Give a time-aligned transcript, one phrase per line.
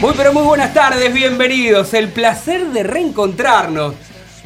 [0.00, 1.92] Muy pero muy buenas tardes, bienvenidos.
[1.92, 3.94] El placer de reencontrarnos.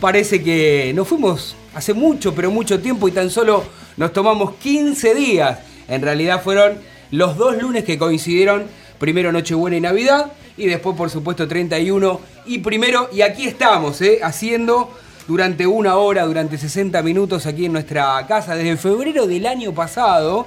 [0.00, 3.62] Parece que nos fuimos hace mucho, pero mucho tiempo y tan solo
[3.98, 5.58] nos tomamos 15 días.
[5.88, 6.78] En realidad fueron
[7.10, 8.64] los dos lunes que coincidieron,
[8.98, 14.20] primero Nochebuena y Navidad, y después por supuesto 31 y primero, y aquí estamos, ¿eh?
[14.22, 14.90] haciendo
[15.28, 20.46] durante una hora, durante 60 minutos aquí en nuestra casa, desde febrero del año pasado,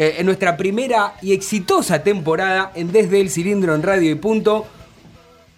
[0.00, 4.64] eh, en nuestra primera y exitosa temporada en Desde el Cilindro en Radio y Punto.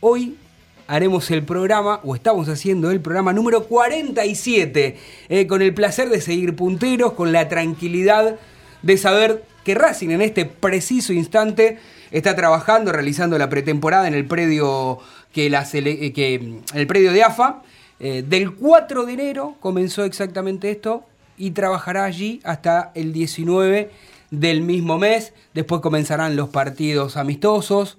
[0.01, 0.39] Hoy
[0.87, 4.97] haremos el programa, o estamos haciendo el programa número 47,
[5.29, 8.37] eh, con el placer de seguir punteros, con la tranquilidad
[8.81, 11.79] de saber que Racing en este preciso instante
[12.11, 15.01] está trabajando, realizando la pretemporada en el predio
[15.35, 17.63] que eh, en el predio de AFA.
[17.99, 21.05] Del 4 de enero comenzó exactamente esto
[21.37, 23.91] y trabajará allí hasta el 19
[24.31, 25.33] del mismo mes.
[25.55, 27.99] Después comenzarán los partidos amistosos.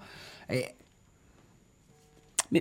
[0.50, 0.76] Eh,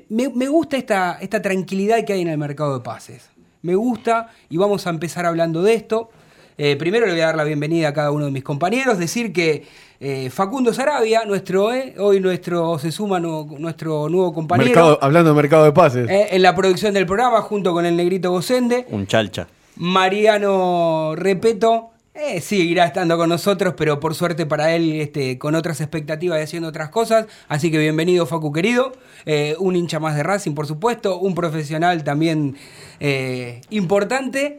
[0.08, 3.28] me, gusta esta, esta tranquilidad que hay en el mercado de pases.
[3.62, 6.10] Me gusta y vamos a empezar hablando de esto.
[6.56, 9.32] Eh, primero le voy a dar la bienvenida a cada uno de mis compañeros, decir
[9.32, 9.66] que
[9.98, 15.30] eh, Facundo Sarabia, nuestro, eh, hoy nuestro se suma nu- nuestro nuevo compañero Mercado- hablando
[15.30, 16.08] de mercado de pases.
[16.08, 18.86] eh, en la producción del programa junto con el negrito Gocende.
[18.90, 19.48] Un chalcha.
[19.76, 25.80] Mariano Repeto eh, seguirá estando con nosotros, pero por suerte para él este, con otras
[25.80, 27.26] expectativas y haciendo otras cosas.
[27.48, 28.92] Así que bienvenido, Facu querido.
[29.26, 31.18] Eh, un hincha más de Racing, por supuesto.
[31.18, 32.56] Un profesional también
[32.98, 34.58] eh, importante.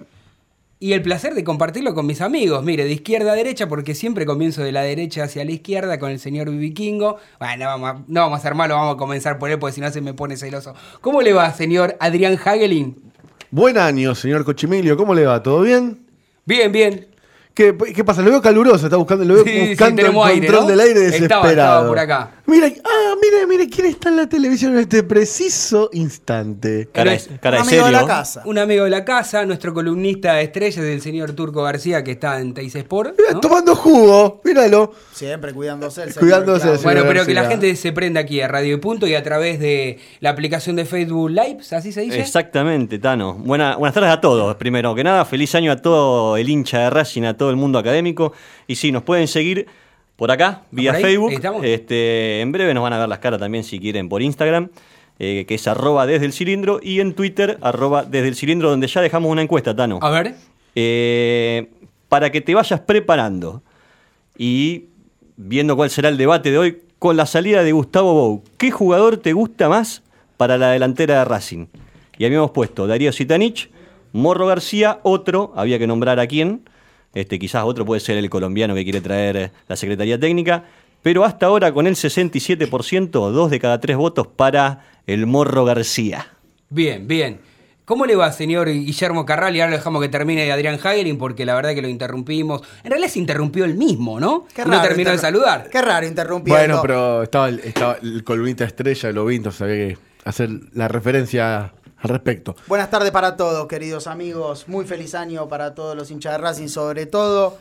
[0.83, 2.63] Y el placer de compartirlo con mis amigos.
[2.63, 6.09] Mire, de izquierda a derecha, porque siempre comienzo de la derecha hacia la izquierda con
[6.09, 7.17] el señor Vikingo.
[7.39, 9.81] Bueno, vamos a- no vamos a ser malos, vamos a comenzar por él, porque si
[9.81, 10.73] no se me pone celoso.
[11.01, 12.95] ¿Cómo le va, señor Adrián Hagelin?
[13.51, 14.97] Buen año, señor Cochimilio.
[14.97, 15.43] ¿Cómo le va?
[15.43, 15.99] ¿Todo bien?
[16.47, 17.05] Bien, bien.
[17.61, 18.21] ¿Qué, qué pasa?
[18.21, 20.69] Lo veo caluroso, está buscando, lo veo Sí, sí, buscando el tenemos aire, control ¿no?
[20.71, 21.49] del aire desesperado.
[21.49, 22.31] estaba por acá.
[22.47, 26.89] Mira, ah, mire, mire quién está en la televisión en este preciso instante.
[26.91, 28.41] Cara, de- de Un amigo de la casa.
[28.45, 32.39] Un amigo de la casa, nuestro columnista estrella es el señor Turco García, que está
[32.41, 33.15] en Teis Sport.
[33.17, 33.39] Mira, ¿no?
[33.39, 34.91] tomando jugo, míralo.
[35.13, 36.77] Siempre cuidándose el Cuidándose el.
[36.79, 39.59] Bueno, pero que la gente se prenda aquí a Radio y Punto y a través
[39.59, 42.19] de la aplicación de Facebook Lives, ¿así se dice?
[42.19, 43.35] Exactamente, Tano.
[43.35, 44.55] Buena- buenas tardes a todos.
[44.55, 47.79] Primero que nada, feliz año a todo el hincha de Racing, a todo el mundo
[47.79, 48.33] académico.
[48.67, 49.67] Y sí, nos pueden seguir
[50.15, 50.93] por acá, vía.
[50.93, 51.31] Facebook.
[51.63, 54.69] Este, en breve nos van a ver las caras también si quieren por Instagram,
[55.19, 56.79] eh, que es arroba desde el cilindro.
[56.81, 59.99] Y en Twitter, arroba desde el cilindro, donde ya dejamos una encuesta, Tano.
[60.01, 60.35] A ver.
[60.75, 61.69] Eh,
[62.07, 63.61] para que te vayas preparando
[64.37, 64.85] y
[65.37, 68.43] viendo cuál será el debate de hoy con la salida de Gustavo Bou.
[68.57, 70.03] ¿Qué jugador te gusta más
[70.37, 71.65] para la delantera de Racing?
[72.17, 73.71] Y habíamos puesto Darío Sitanich,
[74.13, 76.61] Morro García, otro, había que nombrar a quién.
[77.13, 80.65] Este, quizás otro puede ser el colombiano que quiere traer eh, la Secretaría Técnica.
[81.01, 86.27] Pero hasta ahora con el 67%, dos de cada tres votos para el Morro García.
[86.69, 87.39] Bien, bien.
[87.85, 89.55] ¿Cómo le va, señor Guillermo Carral?
[89.55, 92.61] Y ahora lo dejamos que termine de Adrián Hagelin porque la verdad que lo interrumpimos.
[92.83, 94.45] En realidad se interrumpió él mismo, ¿no?
[94.53, 95.67] Qué Y no raro terminó de saludar.
[95.69, 96.57] Qué raro interrumpiendo.
[96.57, 100.87] Bueno, pero estaba el, estaba el columnista estrella, lo vi, entonces había que hacer la
[100.87, 102.55] referencia al respecto.
[102.67, 104.67] Buenas tardes para todos, queridos amigos.
[104.67, 107.59] Muy feliz año para todos los hinchas de Racing, sobre todo.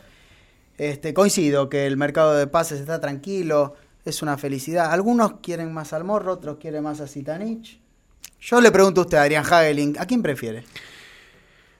[0.77, 4.91] Este, coincido que el mercado de pases está tranquilo, es una felicidad.
[4.91, 7.79] Algunos quieren más al Morro, otros quieren más a Zitanich.
[8.39, 10.63] Yo le pregunto a usted, Adrián Hagelin, ¿a quién prefiere?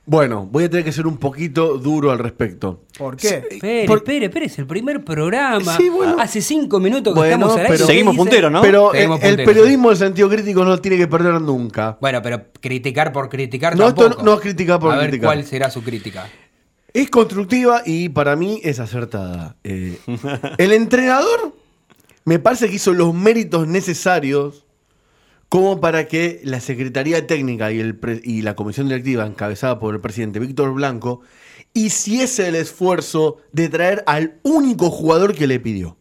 [0.03, 2.81] Bueno, voy a tener que ser un poquito duro al respecto.
[2.98, 3.44] ¿Por qué?
[3.51, 5.77] Espere, Por- espere, espere, es el primer programa.
[5.77, 6.15] Sí, bueno.
[6.19, 7.69] Hace cinco minutos que Bueno, estamos al aire.
[7.74, 8.21] pero- ¿Qué Seguimos dice?
[8.24, 8.62] punteros, ¿no?
[8.62, 9.53] Pero el, Seguimos el punteros.
[9.53, 11.98] periodismo del sentido crítico no lo tiene que perder nunca.
[12.01, 14.24] Bueno, pero criticar por criticar No, esto tampoco.
[14.24, 15.27] no es criticar por A ver criticar.
[15.36, 16.27] cuál será su crítica.
[16.94, 19.56] Es constructiva y para mí es acertada.
[19.63, 19.98] Eh,
[20.57, 21.53] el entrenador
[22.25, 24.65] me parece que hizo los méritos necesarios
[25.51, 30.00] como para que la Secretaría Técnica y, el y la Comisión Directiva, encabezada por el
[30.00, 31.19] presidente Víctor Blanco,
[31.74, 35.98] hiciese el esfuerzo de traer al único jugador que le pidió.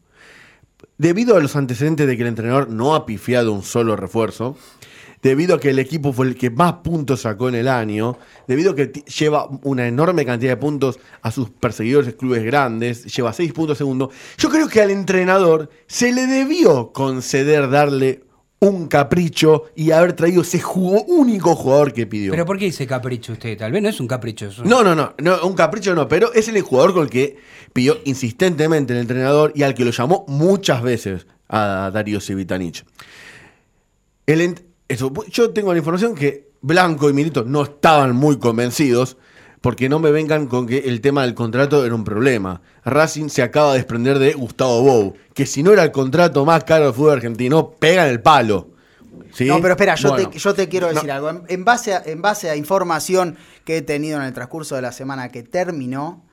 [0.99, 4.57] Debido a los antecedentes de que el entrenador no ha pifiado un solo refuerzo,
[5.21, 8.71] debido a que el equipo fue el que más puntos sacó en el año, debido
[8.71, 13.53] a que lleva una enorme cantidad de puntos a sus perseguidores clubes grandes, lleva seis
[13.53, 18.30] puntos segundo, yo creo que al entrenador se le debió conceder darle
[18.63, 22.31] un capricho y haber traído ese jugo- único jugador que pidió.
[22.33, 23.57] ¿Pero por qué dice capricho usted?
[23.57, 24.51] Tal vez no es un capricho.
[24.65, 27.39] No, no, no, no, un capricho no, pero es el jugador con el que
[27.73, 32.85] pidió insistentemente el entrenador y al que lo llamó muchas veces a Darío Civitanich.
[35.31, 39.17] Yo tengo la información que Blanco y Milito no estaban muy convencidos
[39.61, 42.61] porque no me vengan con que el tema del contrato era un problema.
[42.85, 46.65] Racing se acaba de desprender de Gustavo Bou, que si no era el contrato más
[46.65, 48.69] caro del fútbol argentino, pega en el palo.
[49.33, 49.45] ¿Sí?
[49.47, 50.31] No, pero espera, yo, Bueno.
[50.31, 51.13] te, yo te quiero decir No.
[51.15, 51.29] algo.
[51.31, 54.83] En, en base a, en base a información que he tenido en el transcurso de
[54.83, 56.25] la semana que terminó,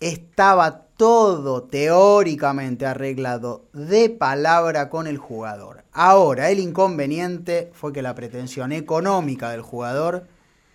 [0.00, 5.84] estaba todo teóricamente arreglado de palabra con el jugador.
[5.92, 10.26] Ahora, el inconveniente fue que la pretensión económica del jugador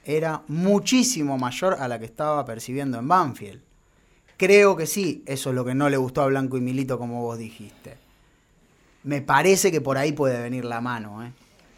[0.06, 3.62] era muchísimo mayor a la que estaba percibiendo en Banfield.
[4.38, 7.22] Creo que sí, eso es lo que no le gustó a Blanco y Milito, como
[7.22, 7.98] vos dijiste.
[9.04, 11.32] Me parece que por ahí puede venir la mano, ¿eh?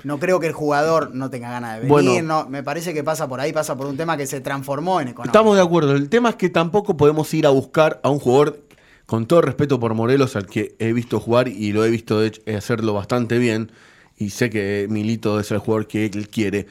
[0.03, 2.21] No creo que el jugador no tenga ganas de venir, Bueno.
[2.21, 5.07] no, me parece que pasa por ahí, pasa por un tema que se transformó en
[5.07, 5.29] económico.
[5.29, 5.95] Estamos de acuerdo.
[5.95, 8.61] El tema es que tampoco podemos ir a buscar a un jugador,
[9.07, 12.27] con todo respeto por Morelos, al que he visto jugar y lo he visto de
[12.27, 13.71] hecho, hacerlo bastante bien.
[14.17, 16.67] Y sé que Milito es el jugador que él quiere.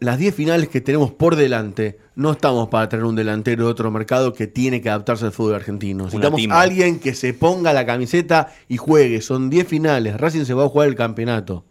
[0.00, 3.90] Las 10 finales que tenemos por delante, no estamos para tener un delantero de otro
[3.90, 6.04] mercado que tiene que adaptarse al fútbol argentino.
[6.04, 9.22] Necesitamos a alguien que se ponga la camiseta y juegue.
[9.22, 10.16] Son 10 finales.
[10.20, 11.64] Racing se va a jugar el campeonato.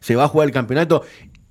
[0.00, 1.02] Se va a jugar el campeonato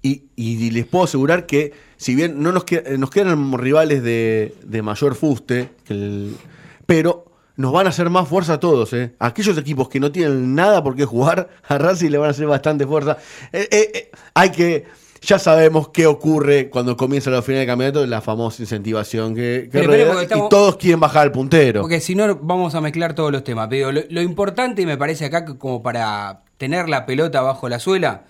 [0.03, 4.53] y, y les puedo asegurar que, si bien no nos, qued- nos quedan rivales de,
[4.63, 6.35] de mayor fuste, que el-
[6.85, 8.91] pero nos van a hacer más fuerza a todos.
[8.93, 9.13] ¿eh?
[9.19, 12.45] Aquellos equipos que no tienen nada por qué jugar, a Racing le van a hacer
[12.45, 13.17] bastante fuerza.
[13.53, 14.85] Eh, eh, eh, hay que.
[15.25, 19.79] Ya sabemos qué ocurre cuando comienza la final del campeonato, la famosa incentivación que, que
[19.79, 21.81] Pero, pero, rodea, porque estamos- y todos quieren bajar al puntero.
[21.81, 23.67] Porque si no, vamos a mezclar todos los temas.
[23.69, 27.69] Pero lo, lo importante, y me parece acá, que como para tener la pelota bajo
[27.69, 28.25] la suela,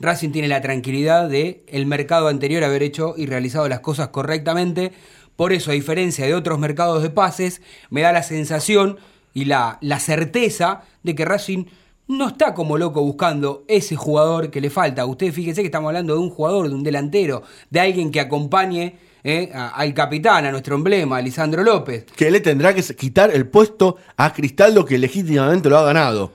[0.00, 4.92] Racing tiene la tranquilidad de el mercado anterior haber hecho y realizado las cosas correctamente.
[5.36, 8.96] Por eso, a diferencia de otros mercados de pases, me da la sensación
[9.34, 11.64] y la, la certeza de que Racing
[12.08, 15.04] no está como loco buscando ese jugador que le falta.
[15.06, 18.96] Ustedes fíjense que estamos hablando de un jugador, de un delantero, de alguien que acompañe
[19.24, 22.04] eh, a- al capitán, a nuestro emblema, a Lisandro López.
[22.16, 26.32] Que le tendrá que quitar el puesto a Cristaldo que legítimamente lo ha ganado.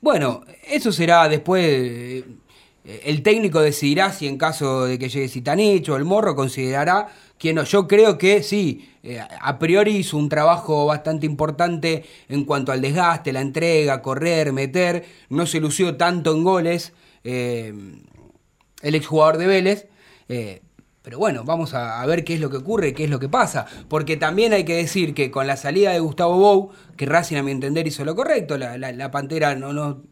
[0.00, 1.64] Bueno, eso será después.
[1.66, 2.24] eh,
[3.04, 7.08] el técnico decidirá si en caso de que llegue Zitanich o el Morro considerará
[7.38, 7.64] que no.
[7.64, 12.82] Yo creo que sí, eh, a priori hizo un trabajo bastante importante en cuanto al
[12.82, 15.02] desgaste, la entrega, correr, meter.
[15.30, 16.92] No se lució tanto en goles
[17.24, 17.72] eh,
[18.82, 19.88] el exjugador de Vélez.
[20.28, 20.60] eh,
[21.00, 23.64] pero bueno, vamos a, ver qué es lo que ocurre, qué es lo que pasa.
[23.88, 27.42] Porque también hay que decir que con la salida de Gustavo Bou, que Racing a
[27.42, 30.02] mi entender hizo lo correcto, la, Pantera no, no,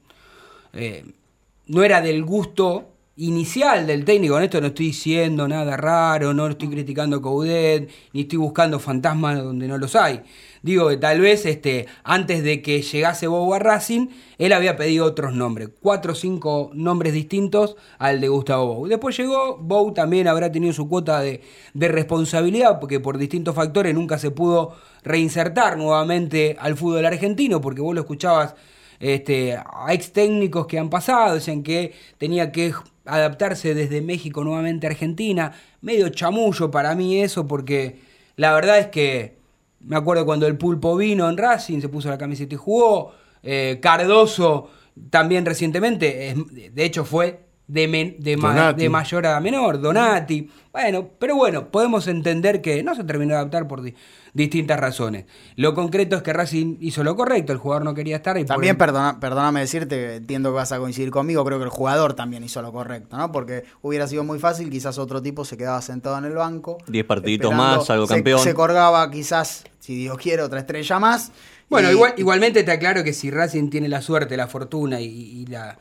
[1.67, 4.35] no era del gusto inicial del técnico.
[4.35, 8.79] Con esto no estoy diciendo nada raro, no estoy criticando a Coudet, ni estoy buscando
[8.79, 10.23] fantasmas donde no los hay.
[10.63, 15.07] Digo que tal vez este, antes de que llegase Bow a Racing, él había pedido
[15.07, 18.87] otros nombres, cuatro o cinco nombres distintos al de Gustavo Bou.
[18.89, 21.41] Después llegó, Bou también habrá tenido su cuota de,
[21.73, 27.81] de responsabilidad, porque por distintos factores nunca se pudo reinsertar nuevamente al fútbol argentino, porque
[27.81, 28.57] vos lo escuchabas
[28.99, 32.73] este, a ex técnicos que han pasado, decían que tenía que
[33.07, 38.01] adaptarse desde México nuevamente a Argentina, medio chamullo para mí eso, porque
[38.37, 39.37] la verdad es que
[39.81, 43.79] me acuerdo cuando el pulpo vino en Racing, se puso la camiseta y jugó, eh,
[43.81, 44.71] Cardoso
[45.11, 46.35] también recientemente,
[46.73, 48.83] de hecho fue de, men- de, ma- Donati.
[48.83, 53.39] de mayor a menor, Donati, bueno, pero bueno, podemos entender que no se terminó de
[53.41, 53.95] adaptar por di-
[54.35, 55.25] distintas razones.
[55.57, 58.49] Lo concreto es que Racing hizo lo correcto, el jugador no quería estar y por-
[58.49, 62.13] También, perdona, perdóname decirte, que entiendo que vas a coincidir conmigo, creo que el jugador
[62.15, 63.33] también hizo lo correcto, ¿no?
[63.33, 66.79] Porque hubiera sido muy fácil, quizás otro tipo se quedaba sentado en el banco.
[66.87, 68.41] Diez partiditos más, algo se- campeón.
[68.41, 71.33] Se colgaba quizás, si Dios quiere, otra estrella más.
[71.71, 75.07] Bueno, y- igual, igualmente te aclaro que si Racing tiene la suerte, la fortuna y,
[75.07, 75.79] y la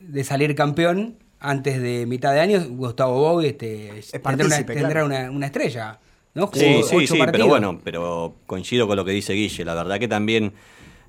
[0.00, 4.90] de salir campeón antes de mitad de año, Gustavo Bou este, tendrá, una, partícipe, tendrá
[4.90, 5.06] claro.
[5.06, 5.98] una, una estrella.
[6.34, 6.46] ¿no?
[6.46, 9.64] Jugó Sí, sí, sí, pero bueno, pero coincido con lo que dice Guille.
[9.64, 10.52] La verdad que también,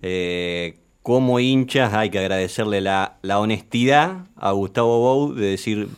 [0.01, 5.89] eh, como hinchas, hay que agradecerle la, la honestidad a Gustavo Bou de decir,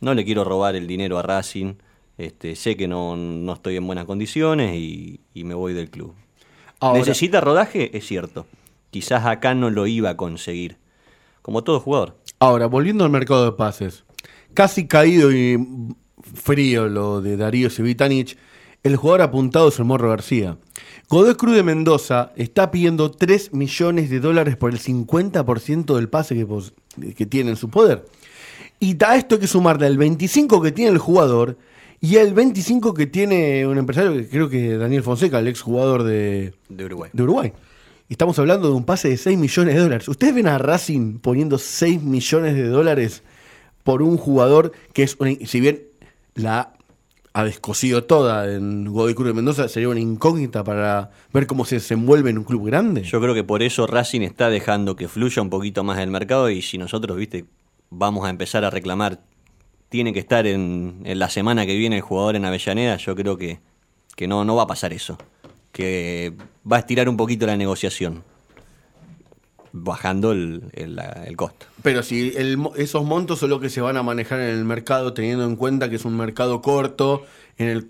[0.00, 1.74] no le quiero robar el dinero a Racing,
[2.18, 6.14] este, sé que no, no estoy en buenas condiciones y, y me voy del club.
[6.80, 7.96] Ahora- ¿Necesita rodaje?
[7.96, 8.46] Es cierto.
[8.90, 10.76] Quizás acá no lo iba a conseguir.
[11.42, 12.17] Como todo jugador.
[12.40, 14.04] Ahora, volviendo al mercado de pases.
[14.54, 15.58] Casi caído y
[16.34, 18.36] frío lo de Darío Sevitanich.
[18.84, 20.56] El jugador apuntado es el Morro García.
[21.08, 26.46] Godoy Cruz de Mendoza está pidiendo 3 millones de dólares por el 50% del pase
[27.16, 28.04] que, tiene en su poder.
[28.78, 31.58] Y a esto hay que sumarle el 25 que tiene el jugador
[32.00, 35.60] y el 25 que tiene un empresario, que creo que es Daniel Fonseca, el ex
[35.60, 37.10] jugador de, De Uruguay.
[37.12, 37.52] de Uruguay.
[38.08, 40.08] Estamos hablando de un pase de 6 millones de dólares.
[40.08, 43.22] ¿Ustedes ven a Racing poniendo 6 millones de dólares
[43.84, 45.82] por un jugador que es, una- si bien
[46.34, 46.72] la
[47.34, 51.76] ha descosido toda en Godoy Cruz de Mendoza, sería una incógnita para ver cómo se
[51.76, 53.02] desenvuelve en un club grande?
[53.02, 56.48] Yo creo que por eso Racing está dejando que fluya un poquito más el mercado
[56.50, 57.44] y si nosotros, viste,
[57.90, 59.20] vamos a empezar a reclamar,
[59.90, 63.36] tiene que estar en, en la semana que viene el jugador en Avellaneda, yo creo
[63.36, 63.60] que,
[64.16, 65.18] que no, no va a pasar eso.
[65.72, 66.32] Que
[66.70, 68.22] va a estirar un poquito la negociación,
[69.72, 71.66] bajando el, el- costo.
[71.82, 75.12] Pero si el esos montos son los que se van a manejar en el mercado,
[75.12, 77.24] teniendo en cuenta que es un mercado corto
[77.58, 77.88] en el,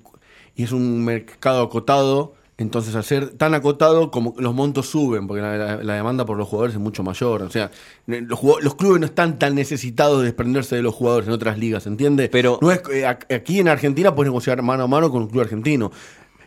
[0.55, 5.57] y es un mercado acotado, entonces ser tan acotado, como los montos suben, porque la,
[5.57, 7.43] la- la demanda por los jugadores es mucho mayor.
[7.43, 7.71] O sea,
[8.07, 8.41] los,
[8.75, 12.29] clubes no están tan necesitados de desprenderse de los jugadores en otras ligas, ¿entiende?
[12.29, 15.43] Pero- no es, eh, aquí en Argentina puedes negociar mano a mano con un club
[15.43, 15.93] argentino.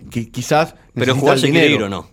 [0.10, 2.10] Que quizás Pero el jugador el se quiere ir o no.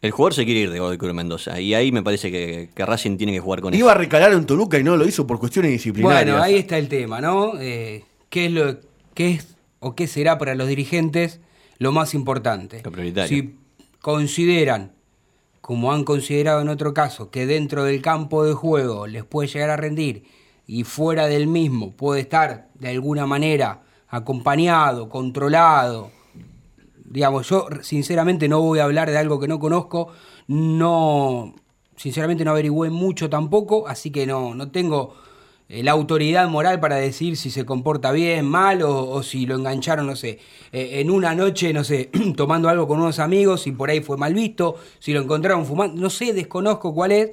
[0.00, 2.70] El jugador se quiere ir de Godoy Cruz de Mendoza y ahí me parece que,
[2.74, 4.00] que Racing tiene que jugar con Iba a eso.
[4.00, 6.24] recalar en Toluca y no lo hizo por cuestiones disciplinarias.
[6.24, 7.52] Bueno, ahí está el tema, ¿no?
[7.60, 8.78] Eh, ¿Qué es lo
[9.14, 11.38] qué es o qué será para los dirigentes
[11.78, 12.80] lo más importante?
[12.82, 13.28] Lo prioritario.
[13.28, 13.54] Si
[14.00, 14.92] consideran,
[15.60, 19.70] como han considerado en otro caso, que dentro del campo de juego les puede llegar
[19.70, 20.24] a rendir
[20.66, 26.10] y fuera del mismo puede estar de alguna manera acompañado, controlado,
[27.12, 30.08] digamos, yo sinceramente no voy a hablar de algo que no conozco,
[30.48, 31.54] no,
[31.96, 35.14] sinceramente no averigüé mucho tampoco, así que no, no tengo
[35.68, 40.06] eh, la autoridad moral para decir si se comporta bien, mal o, si lo engancharon,
[40.06, 40.38] no sé,
[40.72, 44.16] eh, en una noche, no sé, tomando algo con unos amigos y por ahí fue
[44.16, 47.30] mal visto, si lo encontraron fumando, no sé, desconozco cuál es.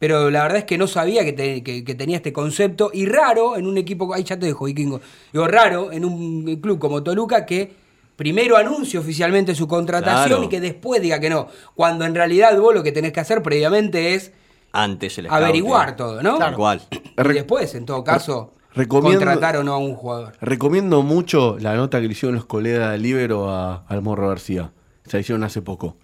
[0.00, 2.90] Pero la verdad es que no sabía que tenía este concepto.
[2.90, 4.14] Y raro en un equipo.
[4.14, 5.02] Ahí ya te dejo, Vikingo.
[5.30, 7.79] Digo, raro en un club como Toluca que
[8.20, 10.44] primero anuncie oficialmente su contratación Claro.
[10.44, 11.48] y que después diga que no.
[11.74, 14.32] Cuando en realidad vos lo que tenés que hacer previamente es
[14.72, 15.96] Antes el averiguar scouting.
[15.96, 16.36] todo, ¿no?
[16.38, 16.82] Tal cual.
[16.90, 20.34] Y después, en todo caso, recomiendo- contratar o no a un jugador.
[20.42, 24.70] Recomiendo mucho la nota que le hicieron los colegas del Libero a, al Morro García.
[25.06, 25.96] Se la hicieron hace poco.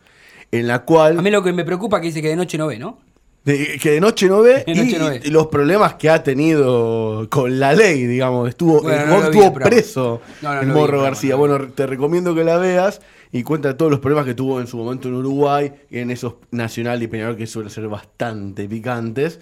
[0.53, 1.19] En la cual.
[1.19, 2.99] A mí lo que me preocupa es que dice que de noche no ve, ¿no?
[3.47, 5.21] De- que de noche no ve De y, noche no ve.
[5.25, 8.49] y los problemas que ha tenido con la ley, digamos.
[8.51, 11.31] Estuvo, Bueno, el no Bob lo vi estuvo preso No, no el vi Morro García.
[11.33, 11.39] no.
[11.39, 13.01] Bueno, te recomiendo que la veas
[13.33, 17.03] y cuenta todos los problemas que tuvo en su momento en Uruguay, en esos Nacional
[17.03, 19.41] y Peñarol que suelen ser bastante picantes.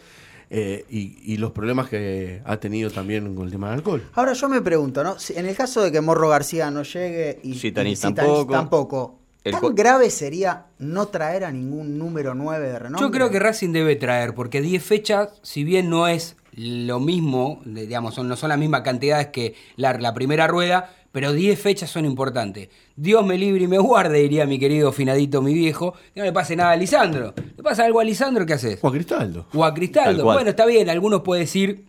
[0.50, 4.02] eh, y, y los problemas que ha tenido también con el tema del alcohol.
[4.12, 5.18] Ahora yo me pregunto, ¿no?
[5.18, 10.08] Si en el caso de que Morro García no llegue y tampoco, El ¿tan grave
[10.10, 13.06] sería no traer a ningún número 9 de renombre?
[13.06, 17.60] Yo creo que Racing debe traer, porque 10 fechas, si bien no es lo mismo,
[17.64, 21.60] de- digamos, son, no son las mismas cantidades que la, la primera rueda, pero 10
[21.60, 22.70] fechas son importantes.
[22.96, 25.94] Dios me libre y me guarde, diría mi querido finadito, mi viejo.
[26.14, 27.34] Que no le pase nada a Lisandro.
[27.56, 28.46] ¿Le pasa algo a Lisandro?
[28.46, 28.80] ¿Qué haces?
[28.80, 29.46] Juan Cristaldo.
[29.52, 30.24] O a Tal Cristaldo.
[30.24, 31.84] Bueno, está bien, algunos pueden decir,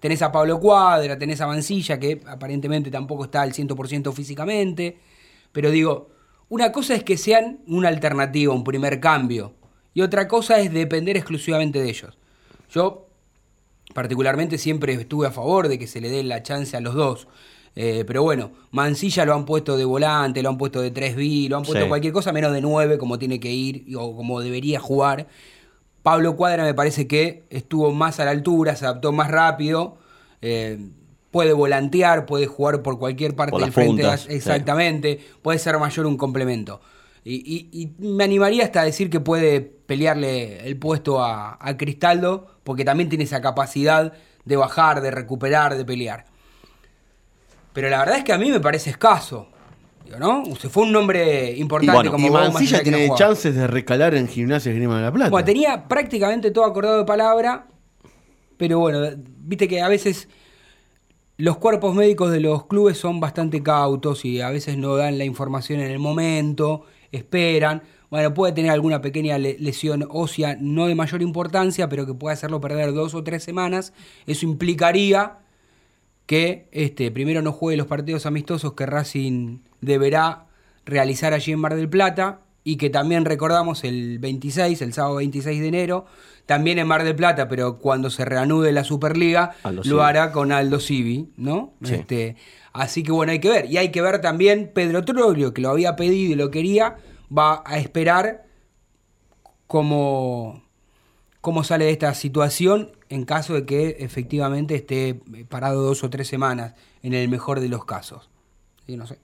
[0.00, 4.98] tenés a Pablo Cuadra, tenés a Mancilla, que aparentemente tampoco está al 100% físicamente,
[5.52, 6.10] pero digo,
[6.48, 9.54] una cosa es que sean una alternativa, un primer cambio,
[9.94, 12.18] y otra cosa es depender exclusivamente de ellos.
[12.70, 13.06] Yo,
[13.94, 17.28] particularmente, siempre estuve a favor de que se le dé la chance a los dos.
[17.78, 21.58] Eh, pero bueno, Mancilla lo han puesto de volante, lo han puesto de 3B, lo
[21.58, 21.88] han puesto Sí.
[21.88, 25.26] cualquier cosa menos de 9 como tiene que ir o como debería jugar.
[26.02, 29.98] Pablo Cuadra me parece que estuvo más a la altura, se adaptó más rápido,
[30.40, 30.78] eh,
[31.36, 34.32] puede volantear, puede jugar por cualquier parte Por del frente, puntas, sí.
[34.32, 36.80] exactamente, puede ser mayor un complemento.
[37.24, 41.76] Y, y- y me animaría hasta a decir que puede pelearle el puesto a, a
[41.76, 44.14] Cristaldo, porque también tiene esa capacidad
[44.46, 46.24] de bajar, de recuperar, de pelear.
[47.74, 49.48] Pero la verdad es que a mí me parece escaso.
[50.06, 50.42] Digo, ¿no?
[50.44, 54.14] O sea, fue un nombre importante bueno, como y Mancilla no tiene chances de recalar
[54.14, 55.30] en Gimnasia Grima de la Plata.
[55.30, 57.66] Bueno, tenía prácticamente todo acordado de palabra,
[58.56, 59.00] pero bueno,
[59.40, 60.28] viste que a veces
[61.36, 65.24] los cuerpos médicos de los clubes son bastante cautos y a veces no dan la
[65.24, 67.82] información en el momento, esperan.
[68.10, 72.34] Bueno, puede tener alguna pequeña le- lesión ósea no de mayor importancia, pero que puede
[72.34, 73.92] hacerlo perder dos o tres semanas.
[74.26, 75.38] Eso implicaría
[76.26, 80.46] que este, primero no juegue los partidos amistosos que Racing deberá
[80.84, 85.60] realizar allí en Mar del Plata y que también recordamos el 26, el sábado 26
[85.60, 86.06] de enero,
[86.46, 90.00] también en Mar del Plata, pero cuando se reanude la Superliga, Aldo lo Civi.
[90.00, 91.74] hará con Aldo Civi, ¿no?
[91.84, 91.94] Sí.
[91.94, 92.34] Este,
[92.72, 93.66] así que bueno, hay que ver.
[93.66, 96.96] Y hay que ver también Pedro Troglio, que lo había pedido y lo quería,
[97.30, 98.46] va a esperar
[99.68, 100.64] cómo,
[101.40, 106.26] cómo sale de esta situación en caso de que efectivamente esté parado dos o tres
[106.26, 106.74] semanas,
[107.04, 108.28] en el mejor de los casos.
[108.88, 109.20] Sí, no sé.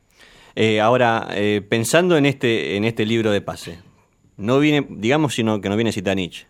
[0.54, 3.78] Eh, ahora, eh, pensando en este, en este libro de pase,
[4.36, 6.46] no viene, digamos sino que no viene Zitanich,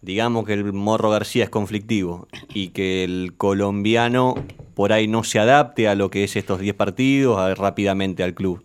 [0.00, 4.34] digamos que el Morro García es conflictivo y que el colombiano
[4.74, 8.34] por ahí no se adapte a lo que es estos 10 partidos, a- rápidamente al
[8.34, 8.64] club.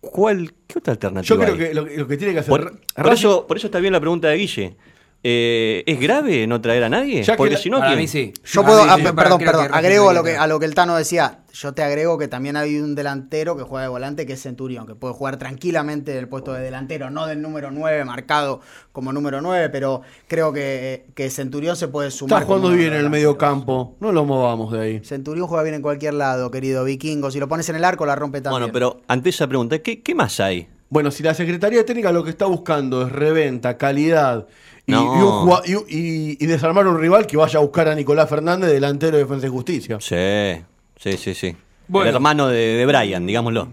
[0.00, 1.58] ¿Cuál, ¿Qué otra alternativa Yo creo hay?
[1.60, 2.50] que lo, lo que tiene que hacer.
[2.50, 4.76] Por, por Racing- eso, por eso está bien la pregunta de Guille.
[5.22, 7.22] Eh, ¿Es grave no traer a nadie?
[7.22, 8.32] Ya que Porque si no, mí sí.
[8.44, 9.02] Yo puedo, mí ah, sí.
[9.02, 11.40] pe- Para- perdón, perdón, agrego a lo, que, a lo que el Tano decía.
[11.52, 14.86] Yo te agrego que también hay un delantero que juega de volante que es Centurión,
[14.86, 18.60] que puede jugar tranquilamente del puesto de delantero, no del número 9 marcado
[18.92, 22.42] como número 9, pero creo que, que Centurión se puede sumar.
[22.42, 23.96] Está jugando bien en el medio campo.
[24.00, 25.00] No lo movamos de ahí.
[25.02, 27.30] Centurión juega bien en cualquier lado, querido vikingo.
[27.30, 28.60] Si lo pones en el arco, la rompe también.
[28.60, 30.68] Bueno, pero ante esa pregunta, ¿qué, qué más hay?
[30.88, 34.46] Bueno, si la Secretaría Técnica lo que está buscando es reventa, calidad
[34.86, 35.02] y, No.
[35.02, 38.28] y un jugua- y- y- y desarmar un rival que vaya a buscar a Nicolás
[38.28, 39.98] Fernández, delantero de Defensa y Justicia.
[40.00, 40.62] Sí,
[40.96, 41.56] sí, sí, sí.
[41.88, 42.08] Bueno.
[42.10, 43.68] El hermano de, de Brian, digámoslo.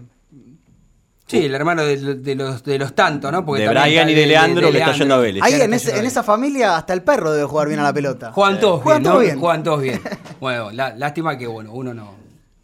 [1.26, 3.38] Sí, el hermano de, de los, de los tantos, ¿no?
[3.40, 5.42] De también Brian y de Leandro, que está yendo a Vélez.
[5.42, 6.08] Ahí en, ese- Vélez.
[6.08, 8.30] esa familia hasta el perro debe jugar bien a la pelota.
[8.32, 9.24] Juegan todos Juegan bien, todos ¿no?
[9.26, 9.40] bien.
[9.40, 10.00] Juegan todos bien.
[10.38, 12.14] Bueno, la- lástima que, bueno, uno no,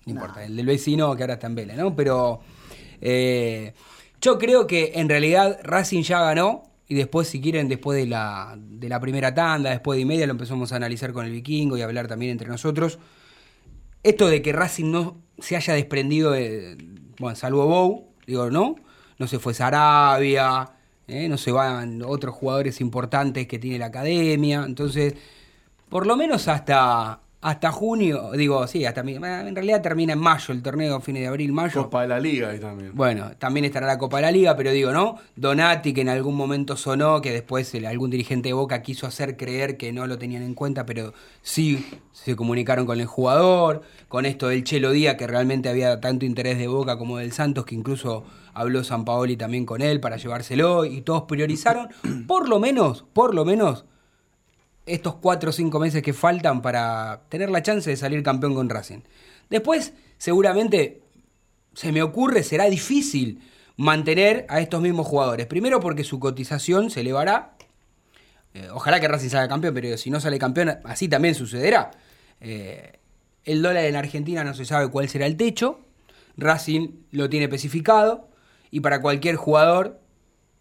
[0.04, 0.44] no importa.
[0.44, 1.96] El del vecino que ahora está en Vélez, ¿no?
[1.96, 2.40] Pero
[3.00, 3.72] eh,
[4.20, 8.58] yo creo que en realidad Racing ya ganó y después, si quieren, después de la,
[8.58, 11.78] de la primera tanda, después de y media, lo empezamos a analizar con el vikingo
[11.78, 12.98] y a hablar también entre nosotros.
[14.02, 16.76] Esto de que Racing no se haya desprendido de,
[17.20, 18.74] bueno, salvo Bow, digo, ¿no?
[19.20, 20.72] No se fue Sarabia,
[21.06, 21.28] ¿eh?
[21.28, 25.14] no se van otros jugadores importantes que tiene la academia, entonces,
[25.88, 30.62] por lo menos hasta hasta junio, digo, sí, hasta en realidad termina en mayo el
[30.62, 31.84] torneo, fines de abril, mayo.
[31.84, 32.90] Copa de la Liga ahí también.
[32.94, 35.16] Bueno, también estará la Copa de la Liga, pero digo, ¿no?
[35.36, 39.38] Donati, que en algún momento sonó, que después el- algún dirigente de Boca quiso hacer
[39.38, 44.26] creer que no lo tenían en cuenta, pero sí se comunicaron con el jugador, con
[44.26, 47.74] esto del Chelo Díaz, que realmente había tanto interés de Boca como del Santos, que
[47.74, 48.22] incluso
[48.52, 51.88] habló San Paoli también con él para llevárselo, y todos priorizaron,
[52.26, 53.86] por lo menos, por lo menos,
[54.94, 58.68] estos cuatro o cinco meses que faltan para tener la chance de salir campeón con
[58.68, 59.00] Racing.
[59.48, 61.02] Después, seguramente,
[61.74, 63.40] se me ocurre, será difícil
[63.76, 65.46] mantener a estos mismos jugadores.
[65.46, 67.56] Primero porque su cotización se elevará.
[68.54, 71.90] eh, ojalá que Racing salga campeón, pero si no sale campeón, así también sucederá.
[72.40, 72.98] Eh,
[73.44, 75.80] el dólar en Argentina no se sabe cuál será el techo,
[76.36, 78.28] Racing lo tiene especificado,
[78.70, 80.00] y para cualquier jugador,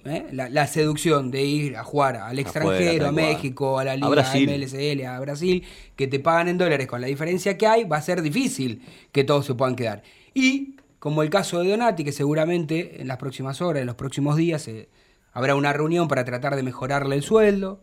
[0.06, 0.28] ¿eh?
[0.32, 3.12] la, la seducción de ir a jugar al extranjero, a.
[3.12, 4.50] México, a la A Liga, a, Brasil.
[4.50, 5.64] MLSL, a Brasil,
[5.96, 8.82] que te pagan en dólares con la diferencia que hay, va a ser difícil
[9.12, 10.04] que todos se puedan quedar.
[10.34, 14.36] Y como el caso de Donati, que seguramente en las próximas horas, en los próximos
[14.36, 14.90] días, eh,
[15.32, 17.82] habrá una reunión para tratar de mejorarle el sueldo.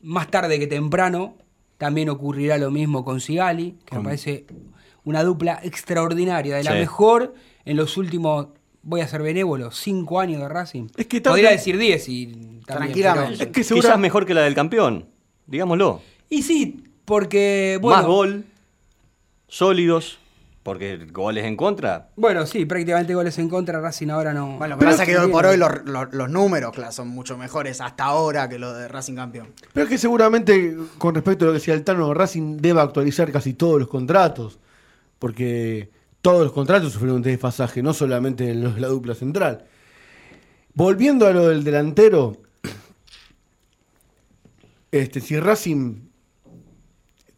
[0.00, 1.36] Más tarde que temprano
[1.76, 4.46] también ocurrirá lo mismo con Sigali, que me parece
[5.04, 6.78] una dupla extraordinaria, de la Sí.
[6.78, 8.48] mejor en los últimos,
[8.88, 10.88] voy a ser benévolo, cinco años de Racing.
[10.96, 13.36] Es que tanto- Podría decir diez y también, Tranquilamente.
[13.38, 15.06] pero- Es que segura- Quizás mejor que la del campeón,
[15.46, 16.00] digámoslo.
[16.30, 18.44] Y sí, porque bueno, Más gol,
[19.46, 20.18] sólidos,
[20.62, 22.08] porque goles en contra.
[22.16, 24.56] bueno, sí, prácticamente goles en contra, Racing ahora no.
[24.58, 26.92] Bueno, lo que Pero pasa es que hoy por hoy los, los- los números claro,
[26.92, 29.48] son mucho mejores hasta ahora que los de Racing Campeón.
[29.72, 33.30] Pero es que seguramente, con respecto a lo que decía el Tano, Racing debe actualizar
[33.32, 34.58] casi todos los contratos.
[35.18, 35.90] Porque
[36.22, 39.64] todos los contratos sufrieron un desfasaje, no solamente los de la dupla central.
[40.74, 42.36] Volviendo a lo del delantero,
[44.90, 46.08] este, si Racing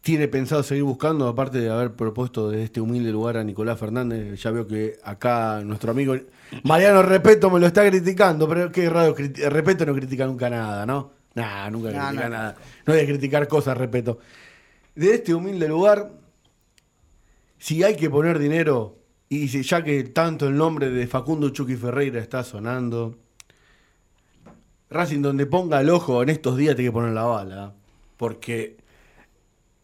[0.01, 4.41] tiene pensado seguir buscando, aparte de haber propuesto desde este humilde lugar a Nicolás Fernández,
[4.41, 6.15] ya veo que acá nuestro amigo
[6.63, 11.11] Mariano Repeto me lo está criticando, pero qué raro, Repeto no critica nunca nada, ¿no?
[11.35, 12.35] Nah, nunca No, critica no.
[12.35, 12.55] nada.
[12.85, 14.19] No hay que criticar cosas, Repeto.
[14.95, 16.11] De este humilde lugar,
[17.61, 18.97] si hay que poner dinero,
[19.29, 23.19] y ya que tanto el nombre de Facundo Chucky Ferreira está sonando,
[24.89, 27.75] Racing donde ponga el ojo en estos días tiene que poner la bala.
[28.17, 28.77] Porque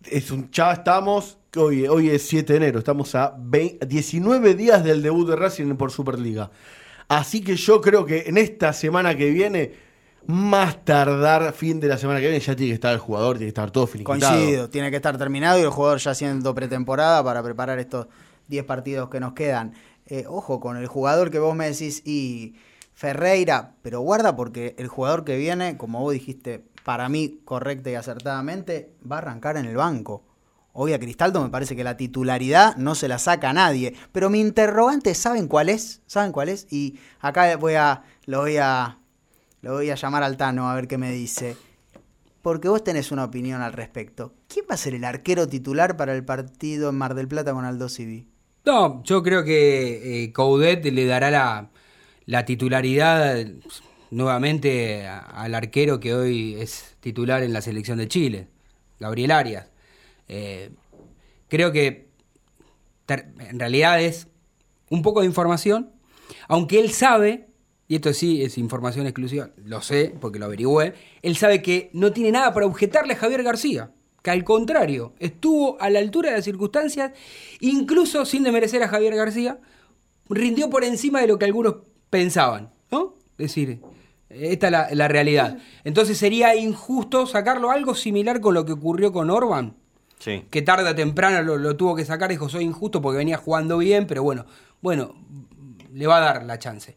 [0.10, 4.84] es un, ya estamos, hoy, hoy es 7 de enero, estamos a 20 19 días
[4.84, 6.50] del debut de Racing por Superliga.
[7.08, 9.74] Así que yo creo que en esta semana que viene,
[10.28, 13.46] más tardar fin de la semana que viene, ya tiene que estar el jugador, tiene
[13.46, 14.36] que estar todo finiquitado.
[14.36, 18.08] Coincido, tiene que estar terminado y el jugador ya haciendo pretemporada para preparar estos
[18.50, 19.74] 10 partidos que nos quedan.
[20.06, 22.56] Eh, ojo con el jugador que vos me decís y
[22.94, 27.96] Ferreira, pero guarda porque el jugador que viene, como vos dijiste, para mí correcta y
[27.96, 30.24] acertadamente, va a arrancar en el banco.
[30.74, 33.96] Hoy a Cristaldo me parece que la titularidad no se la saca a nadie.
[34.12, 36.02] Pero mi interrogante, ¿saben cuál es?
[36.06, 36.68] ¿Saben cuál es?
[36.70, 39.00] Y acá voy a, lo voy a,
[39.62, 41.56] lo voy a llamar al Tano a ver qué me dice.
[42.42, 44.34] Porque vos tenés una opinión al respecto.
[44.48, 47.66] ¿Quién va a ser el arquero titular para el partido en Mar del Plata con
[47.66, 48.28] Aldo Civi?
[48.66, 51.70] No, yo creo que eh, Coudet le dará la,
[52.26, 53.60] la titularidad eh,
[54.12, 58.48] nuevamente al arquero que hoy es titular en la selección de Chile,
[59.00, 59.68] Gabriel Arias.
[60.28, 60.72] Eh,
[61.48, 62.10] creo que
[63.08, 64.28] en realidad es
[64.90, 65.92] un poco de información,
[66.48, 67.47] aunque él sabe,
[67.88, 72.12] y esto sí es información exclusiva, lo sé porque lo averigüé, él sabe que no
[72.12, 76.38] tiene nada para objetarle a Javier García, que al contrario, estuvo a la altura de
[76.38, 77.14] las circunstancias,
[77.62, 79.60] incluso sin desmerecer a Javier García,
[80.30, 81.76] rindió por encima de lo que algunos
[82.10, 83.16] pensaban, ¿no?
[83.38, 83.80] Es decir,
[84.30, 85.58] esta es la, la realidad.
[85.86, 89.76] Entonces sería injusto sacarlo algo similar con lo que ocurrió con Orban,
[90.20, 90.46] Sí.
[90.50, 93.78] que tarde o temprano lo, lo tuvo que sacar, dijo soy injusto porque venía jugando
[93.78, 94.46] bien, pero bueno,
[94.82, 95.14] bueno,
[95.94, 96.96] le va a dar la chance.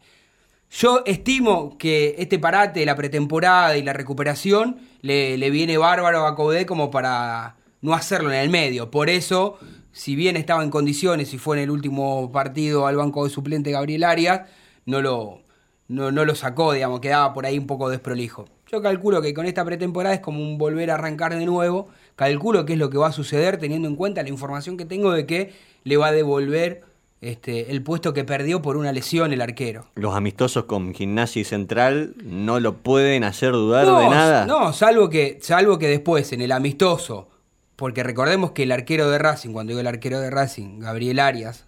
[0.73, 6.65] Yo estimo que este parate, la pretemporada y la recuperación le, viene bárbaro a Coudet
[6.65, 8.89] como para no hacerlo en el medio.
[8.89, 9.57] Por eso,
[9.91, 13.71] si bien estaba en condiciones y fue en el último partido al banco de suplente
[13.71, 14.43] Gabriel Arias,
[14.85, 15.41] no lo,
[15.89, 18.47] no lo sacó, digamos, quedaba por ahí un poco desprolijo.
[18.71, 21.89] Yo calculo que con esta pretemporada es como un volver a arrancar de nuevo.
[22.15, 25.11] Calculo que es lo que va a suceder teniendo en cuenta la información que tengo
[25.11, 25.53] de que
[25.83, 26.83] le va a devolver
[27.21, 29.87] este, el puesto que perdió por una lesión el arquero.
[29.95, 34.45] Los amistosos con Gimnasia y Central no lo pueden hacer dudar de nada.
[34.47, 37.29] No, salvo que, salvo que después, en el amistoso,
[37.75, 41.65] porque recordemos que el arquero de Racing, cuando digo el arquero de Racing, Gabriel Arias,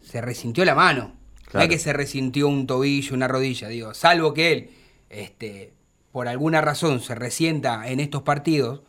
[0.00, 1.12] se resintió la mano.
[1.52, 4.70] No es que se resintió un tobillo, una rodilla, digo, salvo que él,
[5.10, 5.72] este,
[6.10, 8.80] por alguna razón, se resienta en estos partidos,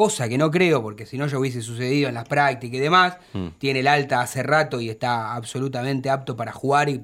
[0.00, 3.18] cosa que no creo, porque si no ya hubiese sucedido en las prácticas y demás,
[3.34, 3.48] Mm.
[3.58, 7.02] tiene el alta hace rato y está absolutamente apto para jugar y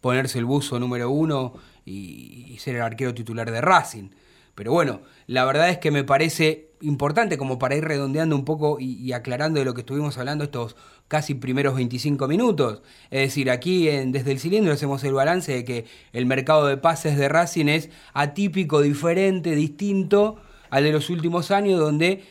[0.00, 1.52] ponerse el buzo número uno
[1.84, 4.08] y, y ser el arquero titular de Racing.
[4.54, 8.78] Pero bueno, la verdad es que me parece importante como para ir redondeando un poco
[8.80, 10.76] y, y aclarando de lo que estuvimos hablando estos
[11.08, 12.80] casi primeros 25 minutos.
[13.10, 16.76] Es decir, aquí en, desde el cilindro hacemos el balance de que el mercado de
[16.78, 20.36] pases de Racing es atípico, diferente, distinto
[20.70, 22.24] al de los últimos años donde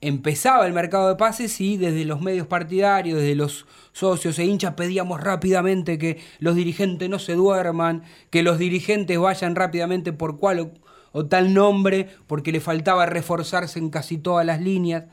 [0.00, 4.74] empezaba el mercado de pases y desde los medios partidarios, desde los socios e hinchas
[4.74, 10.60] pedíamos rápidamente que los dirigentes no se duerman, que los dirigentes vayan rápidamente por cual
[10.60, 10.70] o,
[11.12, 15.04] o tal nombre porque le faltaba reforzarse en casi todas las líneas.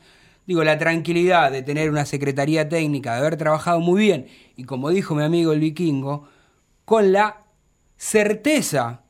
[0.46, 4.90] Digo, la tranquilidad de tener una secretaría técnica, de haber trabajado muy bien y como
[4.90, 6.28] dijo mi amigo el vikingo,
[6.84, 7.44] con la
[7.96, 9.00] certeza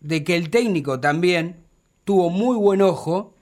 [0.00, 1.63] de que el técnico también
[2.04, 3.34] tuvo muy buen ojo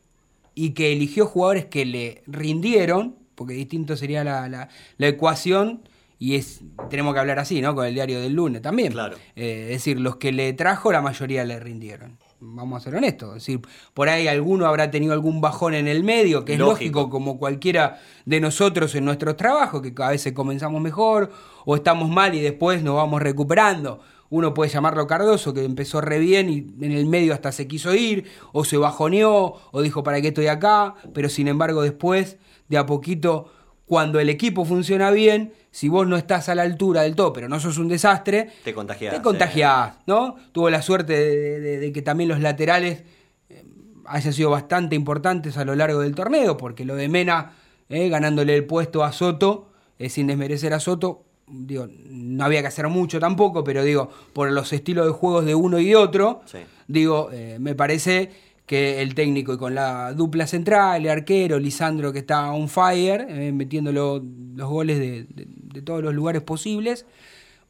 [0.54, 5.82] y que eligió jugadores que le rindieron, porque distinto sería la, la- la ecuación,
[6.18, 7.74] y es tenemos que hablar así, ¿no?
[7.74, 8.92] Con el diario del lunes también.
[8.92, 9.16] Claro.
[9.34, 12.16] Eh, es decir, los que le trajo, la mayoría le rindieron.
[12.44, 13.30] Vamos a ser honestos.
[13.30, 13.60] Es decir,
[13.94, 17.00] por ahí alguno habrá tenido algún bajón en el medio, que es Lógico.
[17.00, 21.32] lógico, como cualquiera de nosotros en nuestros trabajos, que a veces comenzamos mejor
[21.64, 24.00] o estamos mal y después nos vamos recuperando.
[24.32, 27.94] Uno puede llamarlo Cardoso, que empezó re bien y en el medio hasta se quiso
[27.94, 30.94] ir, o se bajoneó, o dijo, ¿para qué estoy acá?
[31.12, 33.52] Pero sin embargo después, de a poquito,
[33.84, 37.46] cuando el equipo funciona bien, si vos no estás a la altura del todo, pero
[37.50, 40.36] no sos un desastre, Te contagiás, te contagiás, ¿no?
[40.52, 43.02] Tuvo la suerte de, de- de que también los laterales
[43.50, 43.64] eh,
[44.06, 47.52] hayan sido bastante importantes a lo largo del torneo, porque lo de Mena,
[47.90, 49.68] eh, ganándole el puesto a Soto,
[49.98, 54.50] eh, sin desmerecer a Soto, digo, no había que hacer mucho tampoco, pero digo, por
[54.50, 56.58] los estilos de juegos de uno y otro, Sí.
[56.88, 58.30] digo, eh, me parece
[58.66, 63.26] que el técnico y con la dupla central, el arquero, Lisandro que está on fire,
[63.28, 64.22] eh, metiéndolo
[64.54, 67.04] los goles de, de- de todos los lugares posibles.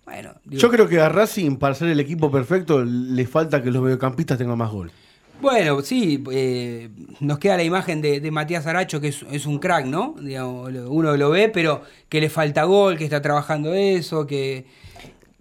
[0.05, 3.71] Bueno, digo, Yo creo que a Racing, para ser el equipo perfecto, le falta que
[3.71, 4.91] los mediocampistas tengan más gol.
[5.40, 6.88] Bueno, sí, eh,
[7.21, 10.14] nos queda la imagen de, de Matías Aracho, que es, es un crack, ¿no?
[10.21, 14.66] Digamos, uno lo ve, pero que le falta gol, que está trabajando eso, que...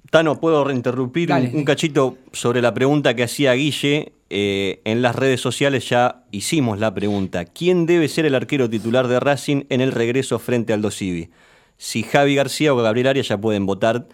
[0.10, 1.52] Tano, ¿puedo Dale.
[1.54, 4.12] un cachito sobre la pregunta que hacía Guille?
[4.34, 7.46] Eh, en las redes sociales ya hicimos la pregunta.
[7.46, 11.30] ¿Quién debe ser el arquero titular de Racing en el regreso frente al Dosivi?
[11.78, 14.08] Si Javi García o Gabriel Arias ya pueden votar,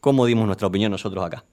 [0.00, 1.44] ¿cómo dimos nuestra opinión nosotros acá?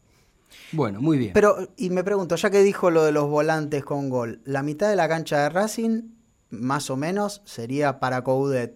[0.76, 1.32] Bueno, muy bien.
[1.34, 4.90] Pero, y me pregunto, ya que dijo lo de los volantes con gol, la mitad
[4.90, 6.04] de la cancha de Racing,
[6.50, 8.76] más o menos, sería para Coudet.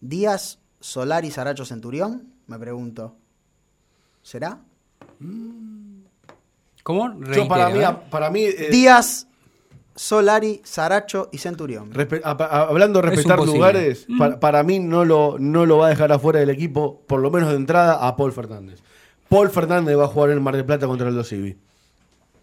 [0.00, 3.16] Díaz, Solari, Saracho, Centurión, me pregunto.
[4.22, 4.58] ¿Será?
[6.82, 7.20] ¿Cómo?
[7.34, 7.88] Yo para mí, ¿eh?
[8.10, 9.26] para mí eh, Díaz,
[9.94, 11.92] Solari, Saracho y Centurión.
[11.92, 15.78] respe- a- a- hablando de Es respetar lugares, pa- para, mí no lo, no lo
[15.78, 18.80] va a dejar afuera del equipo, por lo menos de entrada, a Paul Fernández.
[19.34, 21.56] Paul Fernández va a jugar en Mar del Plata contra el Dosivi.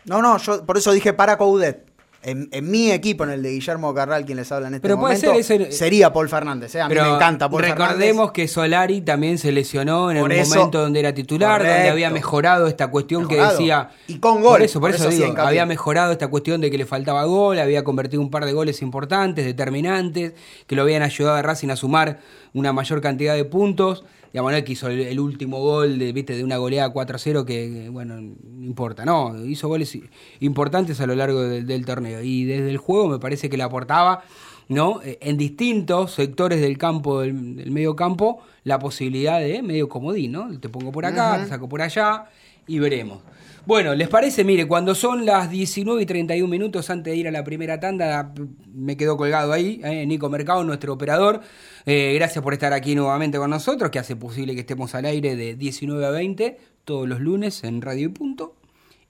[0.06, 1.89] No, no, yo por eso dije para Coudet.
[2.23, 4.99] En, en mi equipo, en el de Guillermo Carral, quien les habla en este Pero
[4.99, 6.75] puede momento, ser ese- sería Paul Fernández.
[6.75, 6.82] ¿eh?
[6.82, 8.32] A mí Pero me encanta Paul recordemos Fernández.
[8.34, 12.12] que Solari también se lesionó en Por el eso- momento donde era titular, donde había
[12.12, 13.49] mejorado esta cuestión Mejorado.
[13.58, 13.89] que decía.
[14.08, 16.77] Y con gol, Por eso, por por eso, digo, había mejorado esta cuestión de que
[16.77, 20.34] le faltaba gol, había convertido un par de goles importantes, determinantes,
[20.67, 22.19] que lo habían ayudado a Racing a sumar
[22.54, 24.04] una mayor cantidad de puntos.
[24.34, 26.36] Digamos, no es que hizo el, el último gol de, ¿viste?
[26.36, 29.04] de una goleada 4-0 que, que, bueno, no importa.
[29.06, 29.98] No, hizo goles
[30.39, 32.22] importantes a lo largo del- del torneo.
[32.22, 34.24] Y desde el juego me parece que le aportaba
[34.70, 35.02] ¿no?
[35.04, 40.32] Eh, en distintos sectores del campo, del, del medio campo, la posibilidad de medio comodín,
[40.32, 40.60] ¿no?
[40.60, 42.26] Te pongo por acá, te saco por allá
[42.67, 43.20] y veremos.
[43.65, 44.44] Bueno, ¿les parece?
[44.46, 48.34] Mire, cuando son las 19 y 31 minutos antes de ir a la primera tanda,
[48.74, 51.41] me quedó colgado ahí, eh, Nico Mercado, nuestro operador.
[51.86, 55.36] Eh, gracias por estar aquí nuevamente con nosotros, que hace posible que estemos al aire
[55.36, 58.56] de 19 a 20 todos los lunes en Radio y Punto.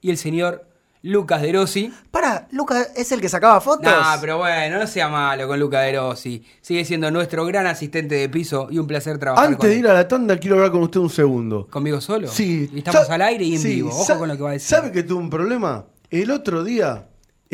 [0.00, 0.66] Y el señor
[1.02, 1.92] Lucas De Rossi.
[2.10, 3.92] Para, Lucas es el que sacaba fotos.
[3.92, 6.44] No, pero bueno, no sea malo con Luca De Rossi.
[6.60, 9.80] Sigue siendo nuestro gran asistente de piso y un placer trabajar Antes con de él.
[9.80, 11.66] ir a la tanda, quiero hablar con usted un segundo.
[11.68, 12.28] ¿Conmigo solo?
[12.28, 12.70] Sí.
[12.72, 13.90] Y estamos al aire y en sí, vivo.
[13.90, 14.68] Ojo con lo que va a decir.
[14.68, 15.86] ¿Sabe que tuve un problema?
[16.10, 17.06] El otro día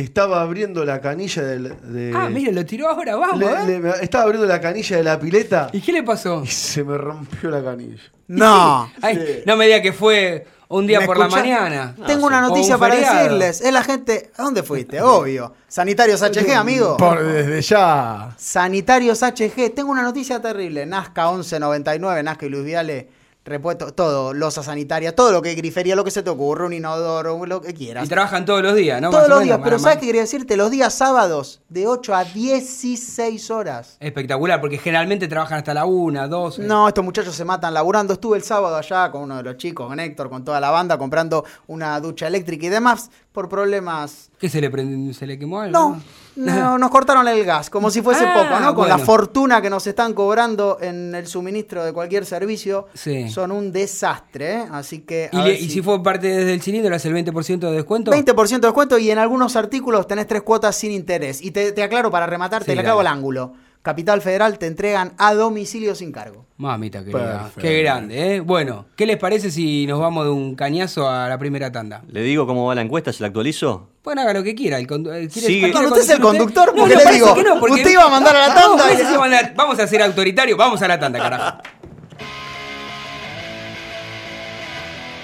[0.03, 2.13] estaba abriendo la canilla del, de.
[2.15, 3.39] Ah, mire, lo tiró ahora, vamos.
[3.39, 3.81] le- ¿eh?
[3.81, 6.43] le- estaba abriendo la canilla de la pileta ¿Y qué le pasó?
[6.45, 8.03] y se me rompió la canilla.
[8.29, 8.91] No.
[9.03, 11.95] Ay, No me diga que fue un día ¿Me por la mañana.
[12.07, 13.17] Tengo una un noticia para feriado.
[13.25, 13.61] decirles.
[13.63, 14.31] Es la gente.
[14.37, 15.01] ¿A dónde fuiste?
[15.03, 15.55] Obvio.
[15.67, 16.97] Sanitarios HG, amigo.
[16.99, 18.35] Por desde ya.
[18.37, 19.75] Sanitarios HG.
[19.75, 20.85] Tengo una noticia terrible.
[20.87, 23.09] Nazca 1199, Nazca y Luis Viale.
[23.49, 27.47] Repuesto, todo, losa sanitaria, todo lo que grifería, lo que se te ocurre, un inodoro,
[27.47, 28.05] lo que quieras.
[28.05, 29.11] Y trabajan todos los días, ¿no?
[29.11, 30.57] Todos Más los días, pero ¿sabes qué quería decirte?
[30.57, 33.97] Los días sábados, de 8 a 16 horas.
[34.01, 36.59] Espectacular, porque generalmente trabajan hasta la una, dos.
[36.59, 38.13] No, estos muchachos se matan laburando.
[38.13, 40.99] Estuve el sábado allá con uno de los chicos, con Héctor, con toda la banda,
[40.99, 44.31] comprando una ducha eléctrica y demás por problemas.
[44.41, 45.15] ¿Qué se le prendió?
[45.15, 45.73] ¿Se le quemó algo?
[45.73, 46.03] No,
[46.35, 48.75] no, nos cortaron el gas, como si fuese Ah, poco, ¿no?
[48.75, 53.29] Con la fortuna que nos están cobrando en el suministro de cualquier servicio, Sí.
[53.29, 54.65] son un desastre, ¿eh?
[54.73, 55.31] Así que.
[55.33, 58.11] ¿Y, le- si- fue parte desde el cilindro, le hace el 20% de descuento?
[58.11, 61.41] 20% de descuento y en algunos artículos tenés tres cuotas sin interés.
[61.41, 63.53] Y te, te aclaro para rematar, Sí, le aclaro el ángulo.
[63.83, 66.45] Capital Federal te entregan a domicilio sin cargo.
[66.59, 67.61] Mamita querida, Perfecto.
[67.61, 68.41] qué grande, ¿eh?
[68.41, 72.03] Bueno, ¿qué les parece si nos vamos de un cañazo a la primera tanda?
[72.09, 73.13] ¿Le digo cómo va la encuesta?
[73.13, 73.89] ¿Se la actualizo?
[74.03, 74.79] Bueno, haga lo que quiera.
[74.79, 75.61] El eh, ¿quiere- Sigue.
[75.71, 78.09] ¿quiere No, usted es el conductor, porque le digo, que no, porque- usted iba a
[78.09, 81.59] mandar a la tanda Vamos a ser autoritario, vamos a la tanda, carajo.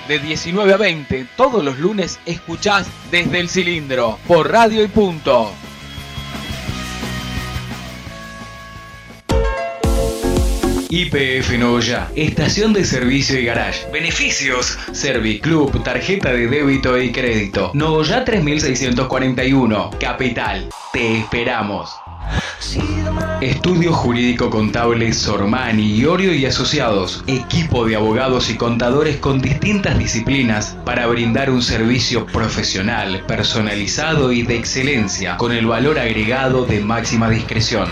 [0.08, 5.50] De 19 a 20, todos los lunes escuchás desde el cilindro, por radio y punto.
[10.96, 13.84] IPF Noya, estación de servicio y garage.
[13.90, 17.72] Beneficios: Serviclub, tarjeta de débito y crédito.
[17.74, 20.68] Noya 3641, Capital.
[20.92, 21.90] Te esperamos.
[23.40, 30.76] Estudio Jurídico Contable Sormani, Iorio y Asociados, equipo de abogados y contadores con distintas disciplinas
[30.84, 37.28] para brindar un servicio profesional, personalizado y de excelencia, con el valor agregado de máxima
[37.28, 37.88] discreción.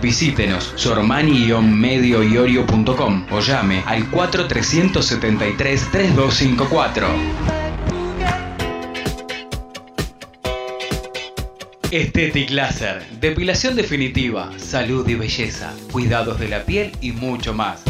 [0.00, 7.06] Visítenos sormani-medioiorio.com o llame al 4373 3254.
[11.90, 17.82] Estetic Laser, depilación definitiva, salud y belleza, cuidados de la piel y mucho más.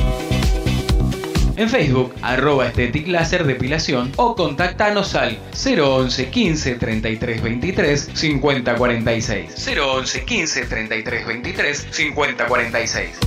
[1.56, 9.66] En Facebook, arroba Estetic Laser Depilación o contactanos al 011 15 33 23 50 46.
[9.78, 13.18] 011 15 33 23 50 46.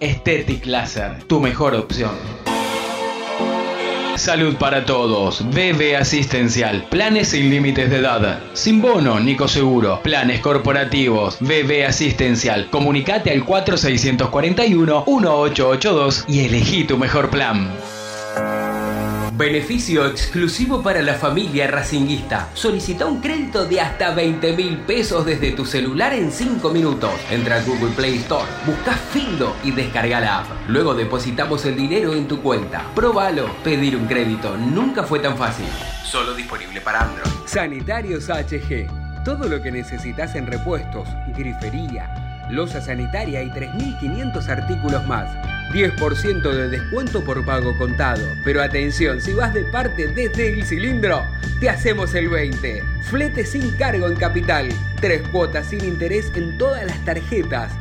[0.00, 2.39] Estetic Laser, tu mejor opción.
[4.20, 5.42] Salud para todos.
[5.50, 6.84] BB Asistencial.
[6.90, 8.40] Planes sin límites de edad.
[8.52, 10.02] Sin bono, Nico Seguro.
[10.02, 11.38] Planes corporativos.
[11.40, 12.68] BB Asistencial.
[12.68, 17.70] Comunicate al 4641-1882 y elegí tu mejor plan.
[19.40, 22.50] Beneficio exclusivo para la familia racinguista.
[22.52, 27.10] Solicita un crédito de hasta 20 mil pesos desde tu celular en 5 minutos.
[27.30, 30.46] Entra a Google Play Store, busca Fildo y descarga la app.
[30.68, 32.84] Luego depositamos el dinero en tu cuenta.
[32.94, 33.48] Próbalo.
[33.64, 35.64] Pedir un crédito nunca fue tan fácil.
[36.04, 37.32] Solo disponible para Android.
[37.46, 39.24] Sanitarios HG.
[39.24, 45.30] Todo lo que necesitas en repuestos, grifería, losa sanitaria y 3.500 artículos más.
[45.70, 48.36] 10% de descuento por pago contado.
[48.44, 51.26] Pero atención, si vas de parte desde el cilindro,
[51.60, 52.82] te hacemos el 20.
[53.02, 54.68] Flete sin cargo en capital.
[55.00, 57.72] Tres cuotas sin interés en todas las tarjetas.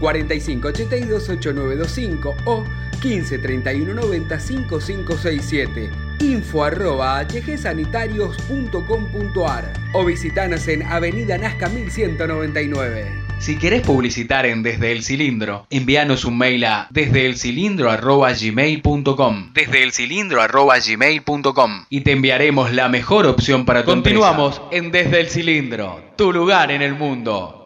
[0.00, 2.64] 4582-8925 o
[3.00, 5.90] 153190-5567.
[6.20, 13.27] Info arroba hgsanitarios.com.ar o visitanos en Avenida Nazca 1199.
[13.38, 22.10] Si querés publicitar en Desde el Cilindro, envíanos un mail a desdeelcilindro@gmail.com, desdeelcilindro@gmail.com y te
[22.12, 24.60] enviaremos la mejor opción para tu Continuamos.
[24.72, 27.57] En Desde el Cilindro, tu lugar en el mundo.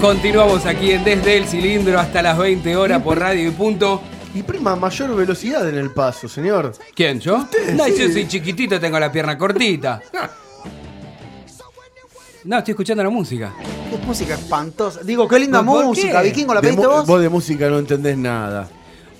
[0.00, 4.02] Continuamos aquí en Desde el Cilindro hasta las 20 horas por radio y punto.
[4.34, 6.72] Y prima, mayor velocidad en el paso, señor.
[6.94, 7.36] ¿Quién, yo?
[7.38, 7.94] Usted, no, sí.
[7.98, 10.02] yo soy chiquitito, tengo la pierna cortita.
[12.44, 13.54] No, estoy escuchando la música.
[13.90, 15.00] Qué música espantosa.
[15.02, 15.86] Digo, qué linda ¿Por qué?
[15.86, 17.06] música, Vikingo, ¿la De pediste vos?
[17.06, 18.68] vos de música no entendés nada.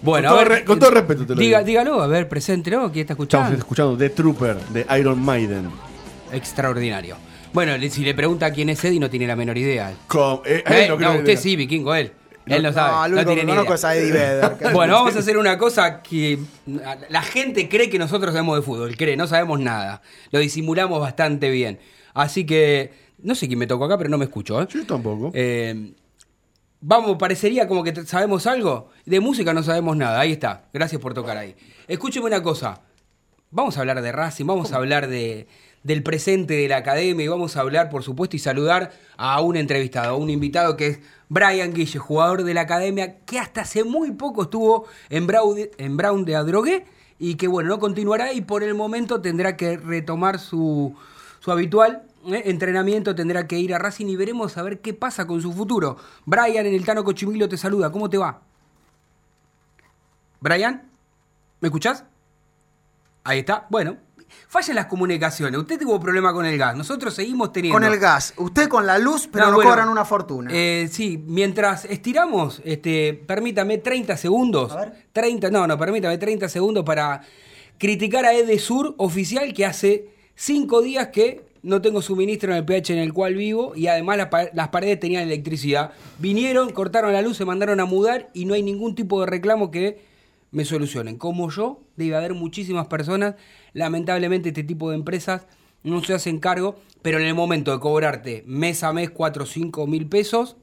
[0.02, 1.66] Bueno, Con a todo ver, re- con todo respeto te lo diga, digo.
[1.80, 3.58] Dígalo, a ver, preséntelo, ¿quién está Estamos escuchando?
[3.58, 5.70] escuchando The Trooper de Iron Maiden.
[6.30, 7.16] Extraordinario.
[7.57, 9.90] Bueno, si le pregunta quién es Eddie, no tiene la menor idea.
[9.90, 9.95] Eh,
[10.45, 12.12] Eh, eh, no no, que usted sí, vikingo, él.
[12.45, 13.09] Él no No, sabe.
[13.09, 13.88] No, único tiene ni idea.
[13.88, 14.57] a Eddie Vedder.
[14.75, 16.38] Bueno, vamos a hacer una cosa que
[17.09, 20.03] la gente cree que nosotros sabemos de fútbol, cree, no sabemos nada.
[20.33, 21.79] Lo disimulamos bastante bien.
[22.12, 22.92] Así que,
[23.23, 24.61] no sé quién me tocó acá, pero no me escucho.
[24.61, 24.66] ¿eh?
[24.69, 25.31] Yo tampoco.
[25.33, 25.95] Eh,
[26.83, 28.90] vamos, parecería como que sabemos algo.
[29.07, 30.21] De música no sabemos nada.
[30.21, 30.66] Ahí está.
[30.75, 31.57] Gracias por tocar ahí.
[31.88, 32.83] Escúcheme una cosa.
[33.51, 35.47] Vamos a hablar de Racing, vamos a hablar de,
[35.87, 39.57] del presente de la academia y vamos a hablar, por supuesto, y saludar a un
[39.57, 43.85] entrevistado, a un invitado que es Brian Guille, jugador de la academia que hasta hace
[43.85, 46.87] muy poco estuvo en Brown de, en Brown de Adrogué
[47.20, 50.96] y que, bueno, no continuará y por el momento tendrá que retomar su,
[51.38, 52.42] su habitual ¿eh?
[52.46, 55.98] entrenamiento, tendrá que ir a Racing y veremos a ver qué pasa con su futuro.
[56.25, 58.42] Brian en el Tano Cochimilo te saluda, ¿cómo te va?
[60.40, 60.83] Brian,
[61.60, 62.04] ¿me escuchás?
[63.23, 63.67] Ahí está.
[63.71, 63.98] Bueno,
[64.48, 65.58] fallan las comunicaciones.
[65.60, 67.74] Usted tuvo problema con el gas, nosotros seguimos teniendo.
[67.78, 68.34] Con el gas.
[68.37, 70.50] Usted con la luz, pero No, bueno, cobran una fortuna.
[70.52, 74.72] Eh, sí, mientras estiramos, este, permítame 30 segundos.
[74.72, 74.92] A ver.
[75.12, 77.22] 30, no, no, permítame 30 segundos para
[77.78, 82.92] criticar a Edesur oficial que hace 5 días que no tengo suministro en el PH
[82.92, 85.90] en el cual vivo y además pa- las paredes tenían electricidad.
[86.18, 89.70] Vinieron, cortaron la luz, se mandaron a mudar y no hay ningún tipo de reclamo
[89.72, 89.98] que
[90.51, 91.17] me solucionen.
[91.17, 93.35] Como yo, debe haber muchísimas personas.
[93.73, 95.47] Lamentablemente este tipo de empresas
[95.83, 99.47] no se hacen cargo, pero en el momento de cobrarte mes a mes 4 o
[99.47, 100.57] 5 mil pesos,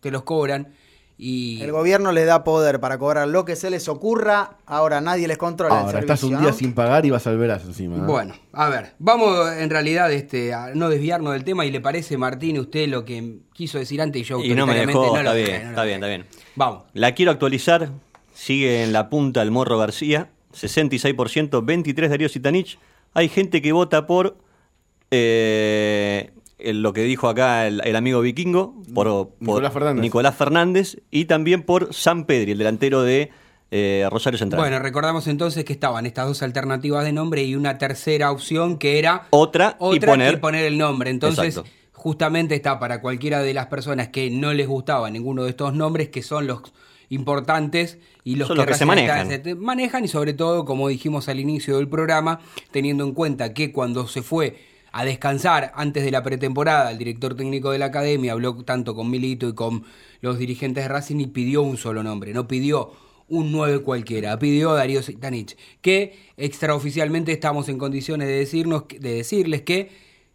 [0.00, 0.72] te los cobran.
[1.16, 4.58] Y El gobierno les da poder para cobrar lo que se les ocurra.
[4.66, 6.52] Ahora nadie les controla Ahora, el estás un día ¿no?
[6.52, 7.98] sin pagar y vas al veras encima.
[7.98, 8.00] ¿eh?
[8.00, 12.18] Bueno, a ver, vamos en realidad este, a no desviarnos del tema y le parece,
[12.18, 15.30] Martín, usted lo que quiso decir antes y yo Y no me dejó, no lo
[15.30, 16.26] está dejé, bien, no lo está bien, está bien.
[16.56, 16.82] Vamos.
[16.94, 17.90] La quiero actualizar,
[18.34, 22.78] sigue en la punta el Morro García, 66%, 23 Darío Sitanich.
[23.14, 24.36] Hay gente que vota por
[25.10, 30.02] eh, el- lo que dijo acá el, el amigo vikingo, por, por Nicolás Fernández.
[30.02, 33.30] Nicolás Fernández, y también por San Pedri, el delantero de
[33.70, 34.60] eh, Rosario Central.
[34.60, 38.98] Bueno, recordamos entonces que estaban estas dos alternativas de nombre y una tercera opción que
[38.98, 41.10] era Otra, y otra poner- que poner el nombre.
[41.10, 41.70] Entonces, Exacto.
[41.92, 46.08] justamente está para cualquiera de las personas que no les gustaba ninguno de estos nombres,
[46.08, 46.60] que son los
[47.08, 49.28] importantes y los Son que, los que se manejan.
[49.28, 52.40] se- manejan y sobre todo, como dijimos al inicio del programa,
[52.70, 54.56] teniendo en cuenta que cuando se fue
[54.92, 59.10] a descansar antes de la pretemporada, el director técnico de la academia habló tanto con
[59.10, 59.84] Milito y con
[60.20, 62.92] los dirigentes de Racing y pidió un solo nombre, no pidió
[63.26, 69.14] un 9 cualquiera, pidió a Darío Sitanich, que extraoficialmente estamos en condiciones de, decirnos, de
[69.14, 69.90] decirles que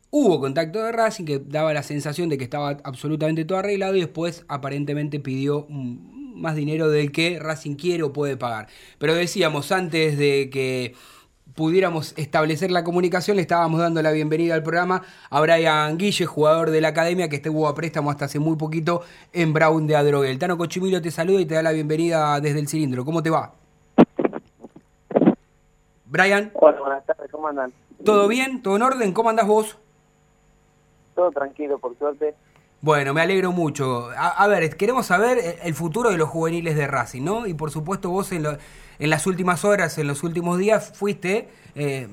[0.09, 3.99] hubo contacto de Racing, que daba la sensación de que estaba absolutamente todo arreglado y
[4.01, 8.67] después aparentemente pidió mm, más dinero del que Racing quiere o puede pagar.
[8.97, 10.95] Pero decíamos antes de que
[11.55, 16.69] pudiéramos establecer la comunicación, le estábamos dando la bienvenida al programa a Brian Guille, jugador
[16.69, 19.01] de la academia que estuvo a préstamo hasta hace muy poquito
[19.33, 20.39] en Brown de Adroguel.
[20.39, 23.03] Tano Cochimilo te saluda y te da la bienvenida desde el cilindro.
[23.03, 23.53] ¿Cómo te va?
[26.05, 27.71] Brian, Hola, buenas tardes, ¿cómo andan?
[28.03, 28.63] ¿todo bien?
[28.63, 29.11] ¿Todo en orden?
[29.11, 29.77] ¿Cómo andás vos?
[31.13, 32.33] Todo tranquilo, por suerte.
[32.81, 34.09] Bueno, me alegro mucho.
[34.17, 37.45] A, ver, queremos saber el- futuro de los juveniles de Racing, ¿no?
[37.45, 38.45] Y por supuesto vos en,
[38.99, 42.07] en las últimas horas, en los últimos días, fuiste, eh,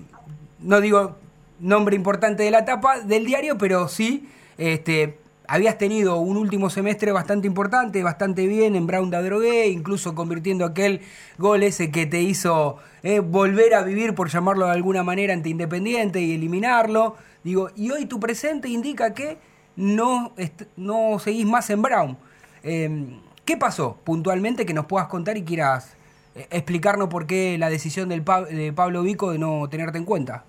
[0.58, 1.16] no digo
[1.60, 7.12] nombre importante de la etapa del diario, pero sí, este, habías tenido un último semestre
[7.12, 11.00] bastante importante, bastante bien en Brown de Adrogué, incluso convirtiendo aquel
[11.38, 15.48] gol ese que te hizo eh, volver a vivir, por llamarlo de alguna manera, ante
[15.48, 17.14] Independiente y eliminarlo.
[17.44, 19.38] Digo, y hoy tu presente indica que
[19.76, 20.32] no,
[20.76, 22.16] no seguís más en Brown.
[22.62, 25.94] Eh, ¿Qué pasó puntualmente que nos puedas contar y quieras
[26.34, 30.04] eh, explicarnos por qué la decisión del Pa- de Pablo Vico de no tenerte en
[30.04, 30.44] cuenta?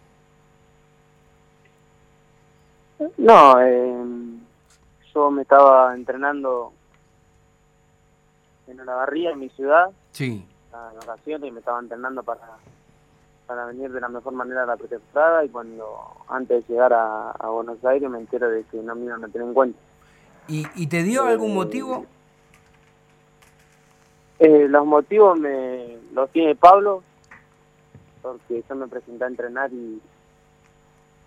[3.18, 3.96] No, eh,
[5.14, 6.74] yo me estaba entrenando
[8.68, 10.44] en Olavarría, en mi ciudad, Sí.
[10.74, 12.42] a vacaciones, y me estaba entrenando para,
[13.48, 15.86] para venir de la mejor manera a la pretemporada, y cuando,
[16.28, 19.28] antes de llegar a, a Buenos Aires, me entero de que no me iban a
[19.30, 19.80] tener en cuenta.
[20.48, 22.06] ¿Y, y te dio algún motivo?
[24.40, 27.02] Eh, los motivos me los tiene Pablo,
[28.22, 30.02] porque yo me presenté a entrenar y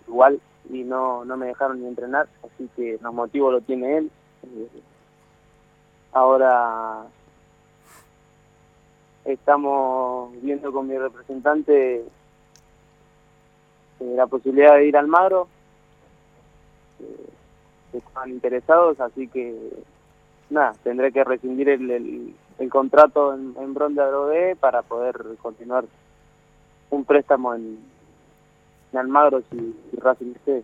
[0.07, 4.11] igual y no, no me dejaron ni entrenar, así que los motivos lo tiene él.
[4.43, 4.81] Eh,
[6.13, 7.03] ahora
[9.25, 11.97] estamos viendo con mi representante
[13.99, 15.47] eh, la posibilidad de ir al Magro.
[16.99, 19.55] Eh, están interesados, así que
[20.49, 22.35] nada, tendré que rescindir el,
[22.69, 25.85] contrato en, en Bron de Adrogué para poder continuar
[26.91, 27.79] un préstamo en,
[28.91, 29.57] en Almagro si,
[29.89, 30.63] si Racing esté.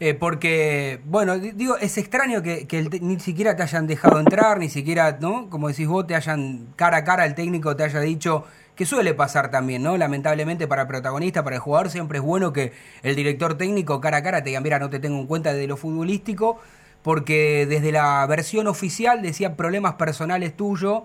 [0.00, 2.66] Eh, porque, bueno, di- digo, es extraño que,
[3.02, 5.50] ni siquiera te hayan dejado entrar, ni siquiera, ¿no?
[5.50, 8.44] Como decís vos, te hayan cara a cara el técnico te haya dicho
[8.76, 9.96] que suele pasar también, ¿no?
[9.96, 12.72] Lamentablemente para el protagonista, para el jugador, siempre es bueno que
[13.02, 15.66] el director técnico cara a cara te diga, mira, no te tengo en cuenta de
[15.66, 16.60] lo futbolístico,
[17.02, 21.02] porque desde la versión oficial decía problemas personales tuyos,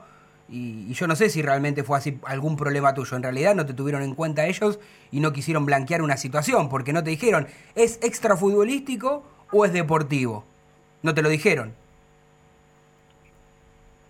[0.50, 3.16] y, y yo no sé si realmente fue así algún problema tuyo.
[3.18, 4.80] En realidad no te tuvieron en cuenta ellos
[5.12, 10.44] y no quisieron blanquear una situación, porque no te dijeron, ¿es extrafutbolístico o es deportivo?
[11.02, 11.74] No te lo dijeron.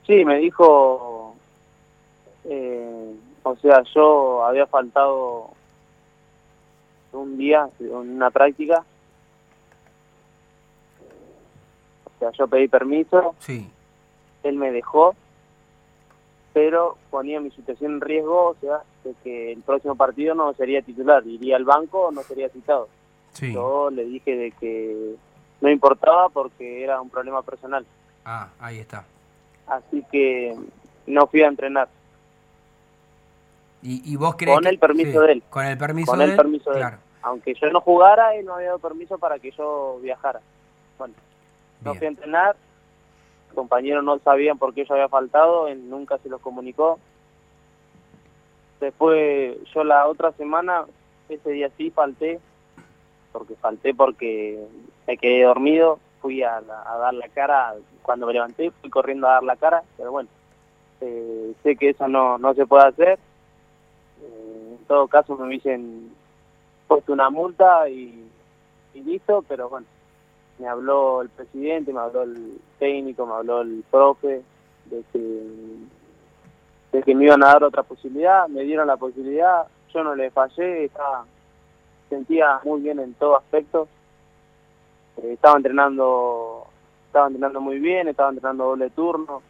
[0.07, 1.35] Sí, me dijo,
[2.45, 5.51] eh, o sea, yo había faltado
[7.13, 8.83] un día en una práctica,
[12.05, 13.69] o sea, yo pedí permiso, Sí.
[14.43, 15.15] él me dejó
[16.53, 20.81] pero ponía mi situación en riesgo, o sea, de que el próximo partido no sería
[20.81, 22.87] titular, iría al banco o no sería citado.
[23.31, 23.51] Sí.
[23.53, 25.15] Yo le dije de que
[25.61, 27.85] no importaba porque era un problema personal,
[28.25, 29.05] Ah, ahí está.
[29.67, 30.55] así que
[31.07, 31.87] no fui a entrenar.
[33.81, 35.43] ¿Y, y vos crees Con que- el permiso de él.
[35.49, 36.37] Con el permiso Con de el él.
[36.37, 36.81] permiso de él.
[36.81, 36.97] claro.
[37.23, 40.41] Aunque yo no jugara, él no había dado permiso para que yo viajara.
[40.97, 41.13] Bueno,
[41.81, 42.55] no fui a entrenar,
[43.53, 46.99] compañeros no sabían por qué yo había faltado, él nunca se los comunicó.
[48.79, 50.85] Después, yo la otra semana,
[51.29, 52.39] ese día sí falté,
[53.31, 54.63] porque falté porque
[55.07, 59.43] me quedé dormido, fui a, dar la cara, cuando me levanté fui corriendo a dar
[59.43, 60.29] la cara, pero bueno,
[61.01, 63.19] eh, sé que eso no, no se puede hacer.
[64.21, 66.11] Eh, en todo caso me hubiesen
[66.87, 68.29] puesto una multa y
[68.93, 69.87] listo, pero bueno,
[70.59, 74.43] me habló el presidente, me habló el técnico, me habló el profe
[74.85, 75.43] de que,
[77.15, 81.25] me iban a dar otra posibilidad, me dieron la posibilidad, yo no le fallé, estaba,
[82.09, 83.87] sentía muy bien en todo aspecto,
[85.17, 86.65] Eh, estaba entrenando
[87.05, 89.43] estaba entrenando muy bien, estaba entrenando doble turno,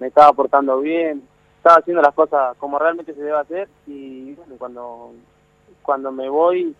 [0.00, 1.22] me estaba portando bien,
[1.58, 5.12] estaba haciendo las cosas como realmente se debe hacer y bueno, cuando
[5.82, 6.74] cuando me voy,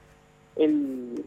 [0.56, 1.22] él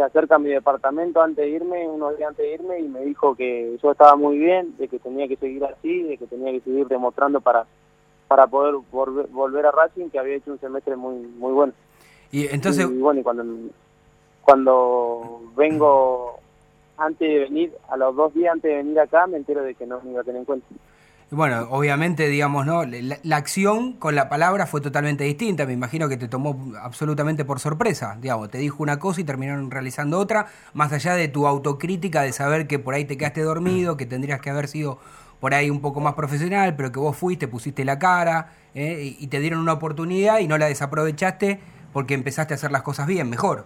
[0.00, 3.00] se acerca a mi departamento antes de irme, unos días antes de irme, y me
[3.00, 6.52] dijo que yo estaba muy bien, de que tenía que seguir así, de que tenía
[6.52, 7.66] que seguir demostrando para
[8.26, 11.74] para poder volver, volver a Racing, que había hecho un semestre muy muy bueno.
[12.32, 13.44] Y entonces, Y bueno, y cuando,
[14.40, 16.38] cuando vengo
[16.96, 19.84] antes de venir, a los dos días antes de venir acá, me entero de que
[19.84, 20.66] no me iba a tener en cuenta.
[21.30, 22.84] Bueno, obviamente, digamos, ¿no?
[22.84, 25.64] La, la acción con la palabra fue totalmente distinta.
[25.64, 28.16] Me imagino que te tomó absolutamente por sorpresa.
[28.20, 32.32] Digamos, te dijo una cosa y terminaron realizando otra, más allá de tu autocrítica de
[32.32, 34.98] saber que por ahí te quedaste dormido, que tendrías que haber sido
[35.38, 39.14] por ahí un poco más profesional, pero que vos fuiste, pusiste la cara ¿eh?
[39.18, 41.60] y, y te dieron una oportunidad y no la desaprovechaste
[41.92, 43.64] porque empezaste a hacer las cosas bien, mejor.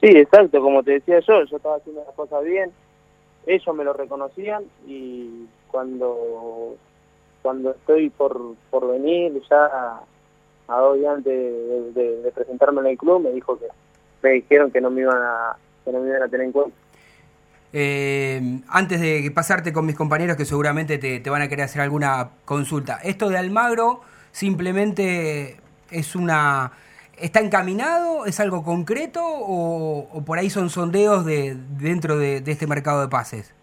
[0.00, 2.70] Sí, exacto, como te decía yo, yo estaba haciendo las cosas bien,
[3.46, 6.76] ellos me lo reconocían y cuando
[7.42, 10.00] cuando estoy por, por venir ya
[10.68, 13.66] a dos días antes de, presentarme en el club me dijo que
[14.22, 16.76] me dijeron que no me iban a que no me iban a tener en cuenta.
[17.72, 21.82] Eh, antes de pasarte con mis compañeros que seguramente te, te van a querer hacer
[21.82, 25.56] alguna consulta, ¿esto de Almagro simplemente
[25.90, 26.72] es una...
[27.22, 28.26] ¿Está encaminado?
[28.26, 29.20] ¿Es algo concreto?
[29.24, 33.54] ¿O, o por ahí son sondeos de dentro de, de este mercado de pases?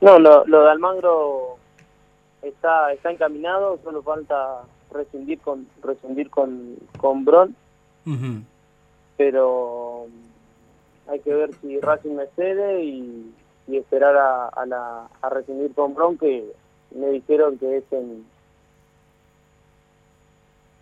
[0.00, 1.58] No, lo, lo de Almagro
[2.40, 7.54] está está encaminado, solo falta rescindir con rescindir con con Bron,
[9.16, 10.06] pero
[11.08, 13.32] hay que ver si Racing me cede y,
[13.68, 16.50] y esperar a, a, la, a rescindir con Bron, que
[16.96, 18.24] me dijeron que es en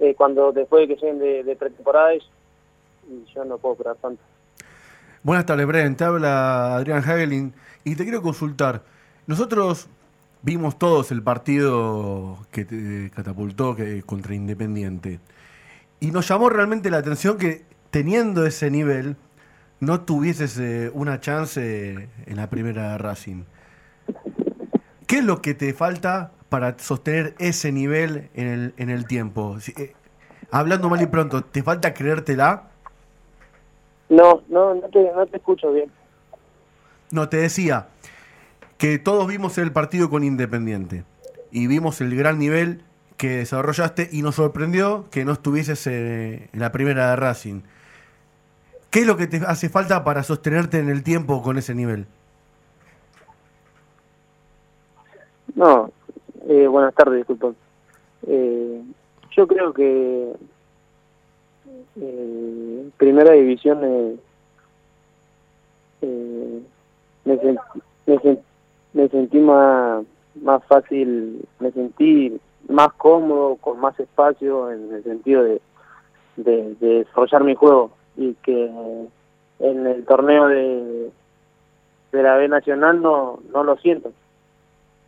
[0.01, 2.22] eh, cuando después de que lleguen de, de
[3.34, 4.22] yo no puedo esperar tanto.
[5.22, 5.96] Buenas tardes, Bren.
[5.96, 7.53] Te habla Adrián Hagelin
[7.84, 8.82] y te quiero consultar.
[9.26, 9.88] Nosotros
[10.42, 15.20] vimos todos el partido que te catapultó que, contra Independiente
[16.01, 19.16] y nos llamó realmente la atención que teniendo ese nivel
[19.80, 23.44] no tuvieses eh, una chance en la primera Racing.
[25.07, 29.59] ¿Qué es lo que te falta para sostener ese nivel en el, en el tiempo?
[29.61, 29.94] Si- eh,
[30.51, 32.64] hablando mal y pronto, ¿te falta creértela?
[34.11, 35.90] No, no, no te, no te escucho bien.
[37.12, 37.88] No, te decía
[38.76, 41.05] que todos vimos el partido con Independiente
[41.51, 42.82] y vimos el gran nivel
[43.16, 47.62] que desarrollaste y nos sorprendió que no estuvieses en la primera de Racing.
[48.90, 52.07] ¿Qué es lo que te hace falta para sostenerte en el tiempo con ese nivel?
[55.55, 55.90] No,
[56.51, 57.55] eh, buenas tardes, disculpen.
[58.26, 58.82] Eh,
[59.36, 60.32] yo creo que
[62.01, 64.16] eh, primera división eh,
[66.03, 66.62] eh,
[67.24, 67.38] me,
[68.07, 68.38] me,
[68.92, 70.05] me sentí más,
[70.42, 75.61] más fácil, me sentí más cómodo, con más espacio en el sentido de,
[76.34, 78.70] de, de desarrollar mi juego y que
[79.61, 81.11] en el torneo de,
[82.11, 84.11] de la B Nacional no, no lo siento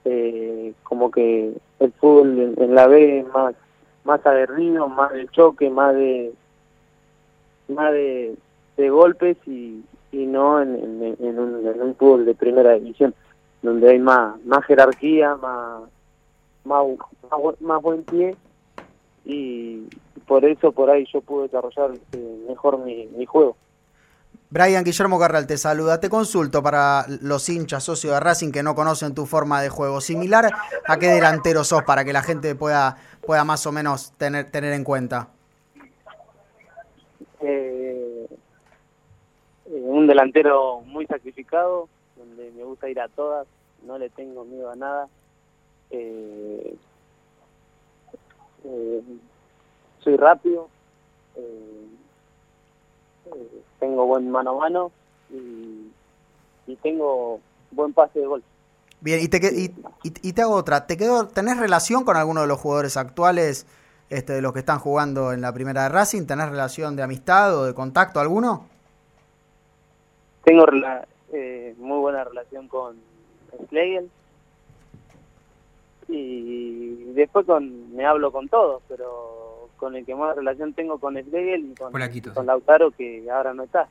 [0.05, 3.55] eh, como que el fútbol en, la B es más
[4.05, 6.33] más aguerrido, más de choque, más de
[7.69, 8.35] más de,
[8.77, 13.15] de golpes y, no en, en, un, en un fútbol de primera división
[13.63, 15.83] donde hay más más jerarquía, más
[16.65, 16.85] más,
[17.31, 18.37] más, bu- más buen pie
[19.25, 19.87] y
[20.27, 23.57] por eso por ahí yo pude desarrollar eh, mejor mi, mi juego.
[24.53, 25.99] Brian Guillermo Carral te saluda.
[25.99, 30.03] Te consulto para los hinchas socios de Racing que no conocen tu forma de juego.
[30.03, 30.53] Similar
[30.87, 34.75] a qué delantero sos para que la gente pueda, pueda más o menos tener, tener
[34.75, 35.31] en cuenta.
[37.41, 43.47] Eh, eh, un delantero muy sacrificado, donde me gusta ir a todas,
[43.87, 45.09] no le tengo miedo a nada.
[45.89, 46.77] Eh,
[50.05, 50.69] soy rápido,
[53.27, 54.93] eh, tengo buen mano a mano
[55.31, 55.91] y,
[56.67, 58.43] y tengo buen pase de gol.
[59.01, 60.87] Bien, y te, y, y- te hago otra.
[60.87, 63.67] ¿Te quedó, ¿Tenés relación con alguno de los jugadores actuales,
[64.11, 66.27] este, de los que están jugando en la primera de Racing?
[66.27, 68.67] ¿Tenés relación de amistad o de contacto alguno?
[70.45, 72.97] Tengo rela- eh, muy buena relación con
[73.67, 74.09] Schlegel
[76.09, 81.17] y después con me hablo con todos, pero con el que más relación tengo con
[81.17, 82.47] Schlegel y con, Polaquito, con sí.
[82.47, 83.89] Lautaro que ahora no está.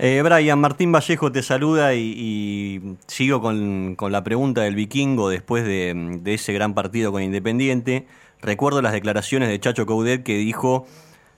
[0.00, 5.28] Eh, Brian, Martín Vallejo te saluda y, y sigo con, con la pregunta del vikingo
[5.28, 8.08] después de, de ese gran partido con Independiente.
[8.40, 10.86] Recuerdo las declaraciones de Chacho Coudet que dijo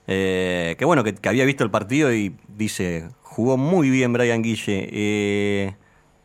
[0.07, 4.41] eh, que bueno, que, que había visto el partido y dice, jugó muy bien Brian
[4.41, 4.89] Guille.
[4.91, 5.75] Eh,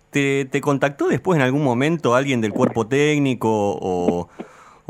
[0.09, 4.31] ¿te, te contactó después en algún momento alguien del cuerpo técnico o,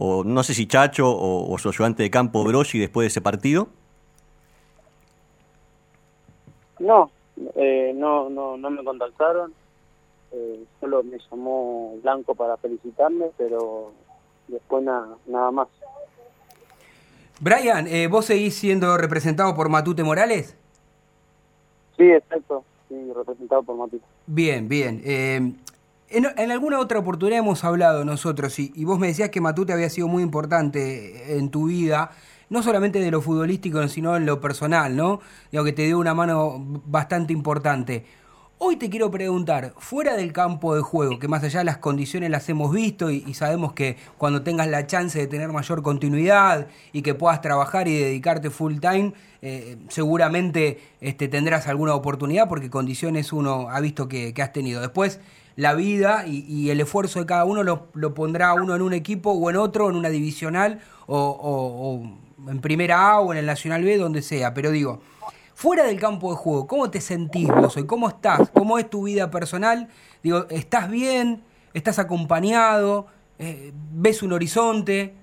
[0.03, 3.20] o no sé si Chacho o, o su ayudante de campo Broggi después de ese
[3.20, 3.68] partido?
[6.78, 7.11] No,
[7.55, 9.53] eh, no, no, no me contactaron.
[10.32, 13.92] Eh, solo me llamó Blanco para felicitarme, pero
[14.48, 15.68] después nada, nada más.
[17.38, 20.57] Brian, eh, ¿vos seguís siendo representado por Matute Morales?
[21.98, 22.64] Sí, exacto.
[22.88, 24.07] Sí, representado por Matito.
[24.26, 25.59] Bien, bien.
[26.12, 30.08] En, alguna otra oportunidad hemos hablado nosotros y, vos me decías que Matute había sido
[30.08, 32.11] muy importante en tu vida,
[32.48, 35.20] no solamente de lo futbolístico, sino en lo personal, ¿no?
[35.52, 38.06] Digo que te dio una mano bastante importante.
[38.58, 42.28] Hoy te quiero preguntar, fuera del campo de juego, que más allá de las condiciones
[42.28, 47.02] las hemos visto y, sabemos que cuando tengas la chance de tener mayor continuidad y
[47.02, 53.32] que puedas trabajar y dedicarte full time, eh, seguramente este, tendrás alguna oportunidad porque condiciones
[53.32, 54.80] uno ha visto que has tenido.
[54.80, 55.20] Después,
[55.57, 59.32] la vida y, el esfuerzo de cada uno lo, lo pondrá uno en un equipo
[59.32, 62.03] o en otro, en una divisional o
[62.48, 64.55] en primera A o en el Nacional B, donde sea.
[64.55, 65.01] Pero digo,
[65.55, 67.86] fuera del campo de juego, ¿cómo te sentís vos hoy?
[67.86, 68.51] ¿Cómo estás?
[68.51, 69.88] ¿Cómo es tu vida personal?
[70.22, 71.42] Digo, ¿estás bien?
[71.74, 73.07] ¿Estás acompañado?
[73.38, 75.14] Eh, ¿Ves un horizonte?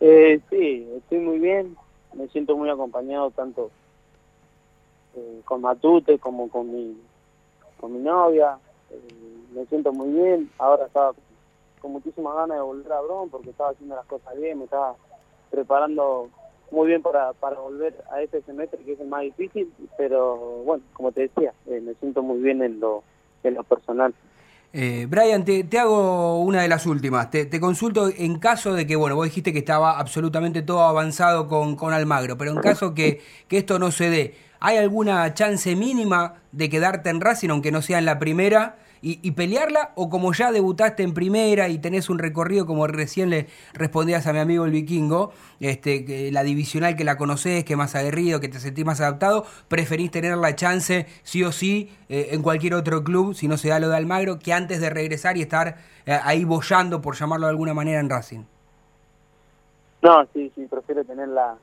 [0.00, 1.76] Eh, sí, estoy muy bien.
[2.14, 3.70] Me siento muy acompañado tanto
[5.16, 6.96] eh, con Matute como con mi,
[7.80, 8.58] con mi novia.
[8.90, 8.98] Eh,
[9.54, 10.50] me siento muy bien.
[10.58, 11.12] Ahora estaba
[11.80, 14.94] con muchísimas ganas de volver a Bron porque estaba haciendo las cosas bien, me estaba
[15.50, 16.30] preparando
[16.70, 20.82] muy bien para, para volver a este semestre que es el más difícil, pero bueno,
[20.94, 23.02] como te decía, eh, me siento muy bien en lo,
[23.42, 24.14] en lo personal.
[24.72, 27.30] Eh, Brian, te, te hago una de las últimas.
[27.30, 31.46] Te, te consulto en caso de que, bueno, vos dijiste que estaba absolutamente todo avanzado
[31.46, 34.34] con, con Almagro, pero en caso que, que esto no se dé,
[34.64, 39.30] ¿hay alguna chance mínima de quedarte en Racing, aunque no sea en la primera, y,
[39.32, 39.92] pelearla?
[39.96, 44.32] ¿O como ya debutaste en primera y tenés un recorrido, como recién le respondías a
[44.32, 48.48] mi amigo el vikingo, este, que la divisional que la conocés, que más aguerrido, que
[48.48, 53.04] te sentís más adaptado, preferís tener la chance, sí o sí, eh, en cualquier otro
[53.04, 56.18] club, si no se da lo de Almagro, que antes de regresar y estar eh,
[56.24, 58.44] ahí bollando, por llamarlo de alguna manera, en Racing?
[60.00, 61.54] No, sí, sí, prefiero tener la,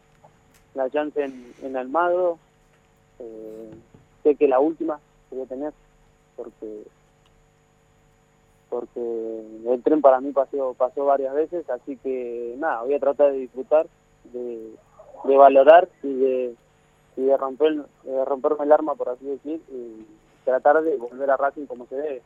[0.76, 2.38] la chance en, en Almagro.
[3.22, 3.72] Eh,
[4.24, 5.00] sé que la última
[5.30, 5.74] que voy a tener,
[6.36, 6.84] porque
[8.70, 13.34] porque el tren para mí pasó, pasó varias veces, así que nada, voy a tratar
[13.34, 13.86] de disfrutar,
[14.32, 14.74] de,
[15.26, 16.56] de valorar y de,
[17.18, 20.06] y de romper de romperme el arma, por así decir, y
[20.46, 22.22] tratar de volver a Racing como se debe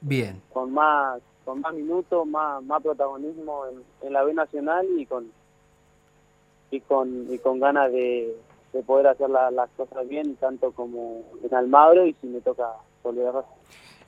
[0.00, 0.40] Bien.
[0.52, 5.30] con más con más minutos, más más protagonismo en, en la B nacional y con
[6.70, 8.34] y con y con ganas de,
[8.72, 12.64] de poder hacer la- las cosas bien tanto como en Almagro y si me toca
[13.02, 13.44] volver a.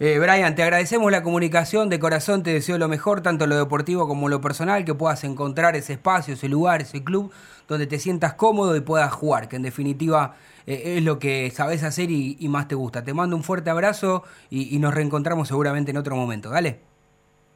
[0.02, 3.58] Eh, Brian, te agradecemos la comunicación, de corazón te deseo lo mejor, tanto en lo
[3.58, 7.30] deportivo como en lo personal, que puedas encontrar ese espacio, ese lugar, ese club
[7.68, 10.36] donde te sientas cómodo y puedas jugar, que en definitiva
[10.66, 13.04] eh, es lo que sabes hacer y, y más te gusta.
[13.04, 16.48] Te mando un fuerte abrazo y, y nos reencontramos seguramente en otro momento.
[16.48, 16.80] Dale.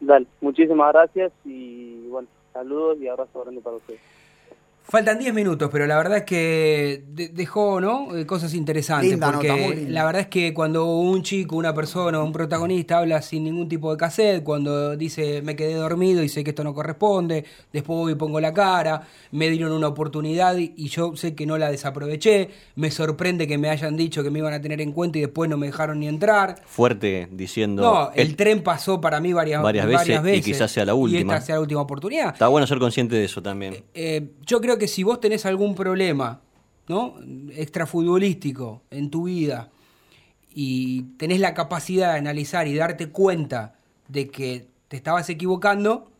[0.01, 4.01] Dale, muchísimas gracias y bueno, saludos y abrazo grande para ustedes.
[4.87, 8.15] Faltan 10 minutos, pero la verdad es que de- dejó ¿no?
[8.15, 9.11] Eh, cosas interesantes.
[9.13, 9.91] Linda porque nota, muy linda.
[9.91, 13.91] la verdad es que cuando un chico, una persona, un protagonista habla sin ningún tipo
[13.91, 18.13] de cassette, cuando dice me quedé dormido y sé que esto no corresponde, después voy
[18.13, 21.71] y pongo la cara, me dieron una oportunidad y y yo sé que no la
[21.71, 25.23] desaproveché, me sorprende que me hayan dicho que me iban a tener en cuenta y
[25.23, 26.57] después no me dejaron ni entrar.
[26.67, 27.83] Fuerte diciendo.
[27.83, 30.97] No, el "Eh, tren pasó para mí varias, Varias veces y quizás sea la Y
[30.97, 31.35] última.
[31.37, 32.35] esta sea la última oportunidad.
[32.35, 33.83] Está bueno ser consciente de eso también.
[33.95, 36.41] Eh, yo creo que si vos tenés algún problema,
[36.89, 37.17] ¿no?
[37.53, 39.71] Extrafutbolístico en tu vida
[40.55, 43.75] y tenés la capacidad de analizar y darte cuenta
[44.09, 46.11] de que te estabas equivocando,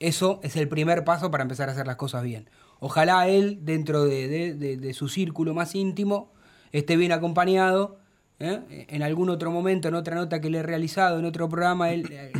[0.00, 2.48] eso es el primer paso para empezar a hacer las cosas bien.
[2.80, 6.32] Ojalá él, dentro de, su círculo más íntimo,
[6.72, 7.98] esté bien acompañado.
[8.40, 8.86] ¿eh?
[8.88, 12.08] En algún otro momento, en otra nota que le he realizado, en otro programa, él
[12.10, 12.32] eh,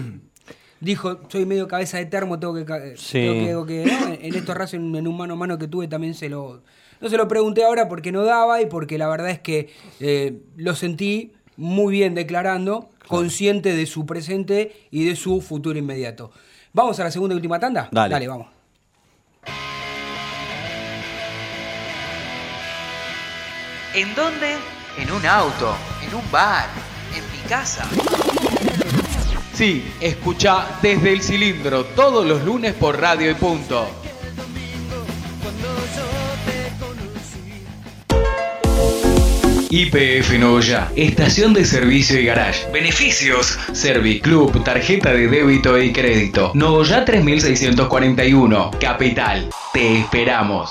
[0.80, 2.64] dijo, soy medio cabeza de termo, tengo que...
[2.64, 3.20] ca- Sí.
[3.20, 4.14] tengo que- tengo que- ¿no?
[4.20, 6.62] En- estos ratos, en, en un mano a mano que tuve, también se lo...
[7.00, 9.70] No se lo pregunté ahora porque no daba y porque la verdad es que
[10.00, 16.30] eh, lo sentí muy bien declarando, consciente de su presente y de su futuro inmediato.
[16.72, 17.88] ¿Vamos a la segunda y última tanda?
[17.92, 18.12] Dale.
[18.12, 18.46] Dale, vamos.
[23.94, 24.56] ¿En dónde?
[24.98, 25.74] En un auto,
[26.06, 26.66] en un bar,
[27.14, 27.84] en mi casa.
[29.54, 33.86] Sí, escucha desde el cilindro todos los lunes por Radio y Punto.
[39.70, 42.68] IPF Noya, estación de servicio y garage.
[42.72, 46.50] Beneficios: Serviclub, tarjeta de débito y crédito.
[46.54, 49.50] Noya 3641, Capital.
[49.72, 50.70] Te esperamos.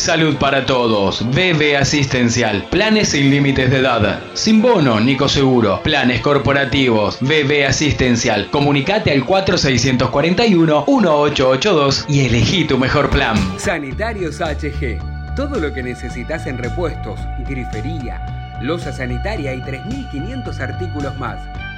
[0.00, 1.22] Salud para todos.
[1.30, 2.64] BB Asistencial.
[2.70, 4.22] Planes sin límites de edad.
[4.32, 5.82] Sin bono, Nico Seguro.
[5.82, 7.18] Planes corporativos.
[7.20, 8.48] BB Asistencial.
[8.50, 13.36] Comunicate al 4641-1882 y elegí tu mejor plan.
[13.58, 14.98] Sanitarios HG.
[15.36, 21.36] Todo lo que necesitas en repuestos, grifería, losa sanitaria y 3.500 artículos más.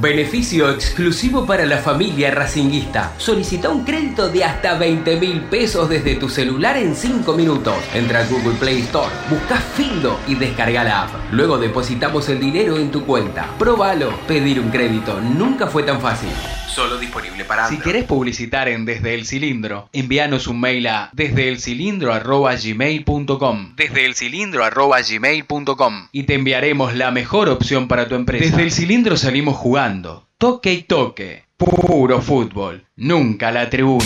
[0.00, 3.14] Beneficio exclusivo para la familia racinguista.
[3.18, 7.74] Solicita un crédito de hasta 20 mil pesos desde tu celular en 5 minutos.
[7.92, 11.10] Entra a Google Play Store, busca Findo y descarga la app.
[11.32, 13.48] Luego depositamos el dinero en tu cuenta.
[13.58, 14.12] Probalo.
[14.28, 16.30] Pedir un crédito nunca fue tan fácil.
[16.68, 23.74] Solo disponible para Si querés publicitar en Desde el Cilindro, envíanos un mail a desdeelcilindro@gmail.com.
[23.74, 28.44] Desdeelcilindro@gmail.com y te enviaremos la mejor opción para tu empresa.
[28.44, 34.04] Desde el Cilindro salimos jugando, toque y toque, puro fútbol, nunca la tribuna.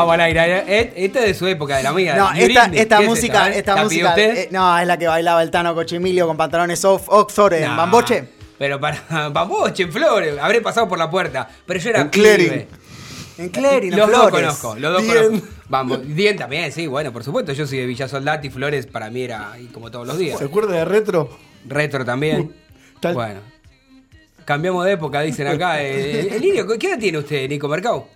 [0.00, 0.64] Vamos al aire.
[0.66, 2.14] eh, Esta es de su época, de la mía.
[2.16, 3.58] No, esta, esta ¿Qué es música, eh?
[3.58, 4.36] esta ¿La pidió música, usted?
[4.38, 8.24] eh, no, es la que bailaba el Tano Cochimilio con pantalones off, Oxford en Bamboche.
[8.58, 11.48] Pero para Bamboche, en Flores, habré pasado por la puerta.
[11.66, 12.66] Pero yo era En Clearing.
[13.38, 15.14] En Clery, los dos conozco, los dos Dien.
[15.28, 15.46] conozco.
[15.68, 17.52] Vamos, Dien también, sí, bueno, por supuesto.
[17.52, 20.38] Yo soy de Villa Soldati, Flores para mí era ahí como todos los días.
[20.40, 21.38] ¿Se acuerda de retro?
[21.64, 22.52] Retro también.
[23.00, 23.40] Tal- Bueno.
[24.44, 25.80] Cambiamos de época, dicen acá.
[25.82, 28.08] Eh, el Lirio, ¿qué edad tiene usted, Nico Mercado?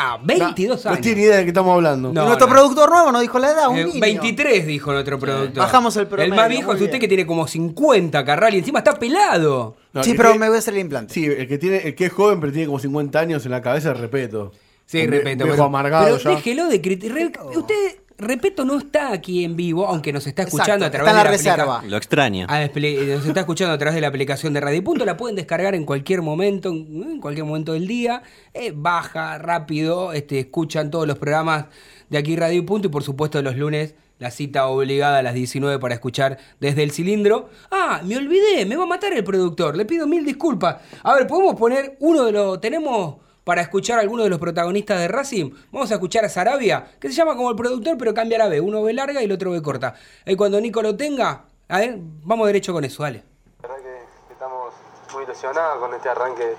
[0.00, 0.98] Ah, 22 no, años.
[1.00, 2.12] No tiene idea de qué estamos hablando.
[2.12, 2.24] No.
[2.26, 4.00] Nuestro productor nuevo nos dijo la edad, un Eh, niño.
[4.00, 5.56] 23 dijo nuestro productor.
[5.58, 7.00] Bajamos el promedio, El más viejo es usted bien.
[7.00, 9.76] que tiene como 50, Carral, y encima está pelado.
[9.92, 11.12] No, sí, pero tiene- me voy a hacer el implante.
[11.14, 13.60] Sí, el que, tiene, el que es joven pero tiene como 50 años en la
[13.62, 14.52] cabeza, respeto.
[14.86, 16.30] Sí, viejo pero- amargado pero ya.
[16.30, 17.30] déjelo de criticar.
[17.54, 17.74] Usted,
[18.20, 21.24] Repeto, no está aquí en vivo, aunque nos está Exacto, escuchando a través la de
[21.24, 21.82] la reserva.
[21.86, 22.46] Lo extraña.
[22.48, 25.76] Ah, nos está escuchando a través de la aplicación de Radio Punto, la pueden descargar
[25.76, 31.16] en cualquier momento, en cualquier momento del día, eh, baja, rápido, este, escuchan todos los
[31.16, 31.66] programas
[32.08, 35.78] de aquí Radio Punto y por supuesto los lunes la cita obligada a las 19
[35.78, 37.50] para escuchar desde el cilindro.
[37.70, 40.78] Ah, me olvidé, me va a matar el productor, le pido mil disculpas.
[41.04, 44.98] A ver, podemos poner uno de los, tenemos para escuchar a alguno de los protagonistas
[44.98, 48.36] de Racing, vamos a escuchar a Sarabia, que se llama como el productor, pero cambia
[48.36, 49.94] la B, uno B larga y el otro B corta.
[50.26, 53.24] Y cuando Nico lo tenga, a ver, vamos derecho con eso, dale.
[53.62, 54.74] La verdad que, que estamos
[55.14, 56.56] muy ilusionados con este arranque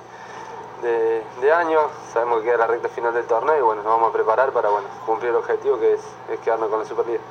[0.82, 1.80] de, de año.
[2.12, 4.70] Sabemos que queda la recta final del torneo y bueno, nos vamos a preparar para
[4.70, 6.02] bueno, cumplir el objetivo que es,
[6.34, 7.22] es quedarnos con la Superliga.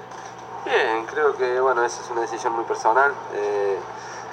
[0.66, 3.12] Bien, creo que bueno, esa es una decisión muy personal.
[3.34, 3.76] Eh,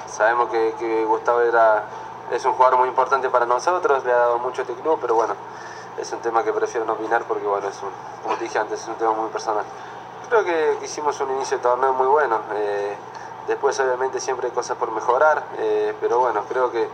[0.06, 1.84] sabemos que, que Gustavo era,
[2.32, 5.16] es un jugador muy importante para nosotros, le ha dado mucho a este club, pero
[5.16, 5.36] bueno,
[5.98, 7.90] es un tema que prefiero no opinar porque bueno, es un,
[8.24, 9.64] como dije antes, es un tema muy personal.
[10.30, 12.40] Creo que, hicimos un inicio de torneo muy bueno.
[12.56, 12.96] eh,
[13.48, 16.90] después obviamente siempre hay cosas por mejorar, eh, pero bueno, creo que,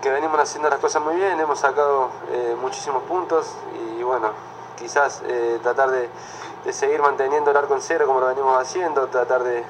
[0.00, 3.54] que venimos haciendo las cosas muy bien, hemos sacado eh, muchísimos puntos
[3.98, 4.30] y bueno,
[4.78, 5.22] quizás
[5.62, 6.08] tratar de,
[6.64, 9.62] de seguir manteniendo el arco en cero como lo venimos haciendo, tratar de,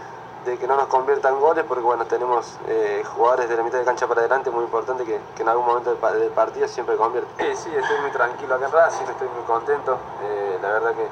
[0.45, 3.85] de que no nos conviertan goles porque bueno, tenemos eh, jugadores de la mitad de
[3.85, 7.35] cancha para adelante muy importante que, en algún momento del, pa- del partido siempre convierten.
[7.57, 11.09] Sí, sí, estoy muy tranquilo acá en Racing, estoy muy contento, eh, la verdad que,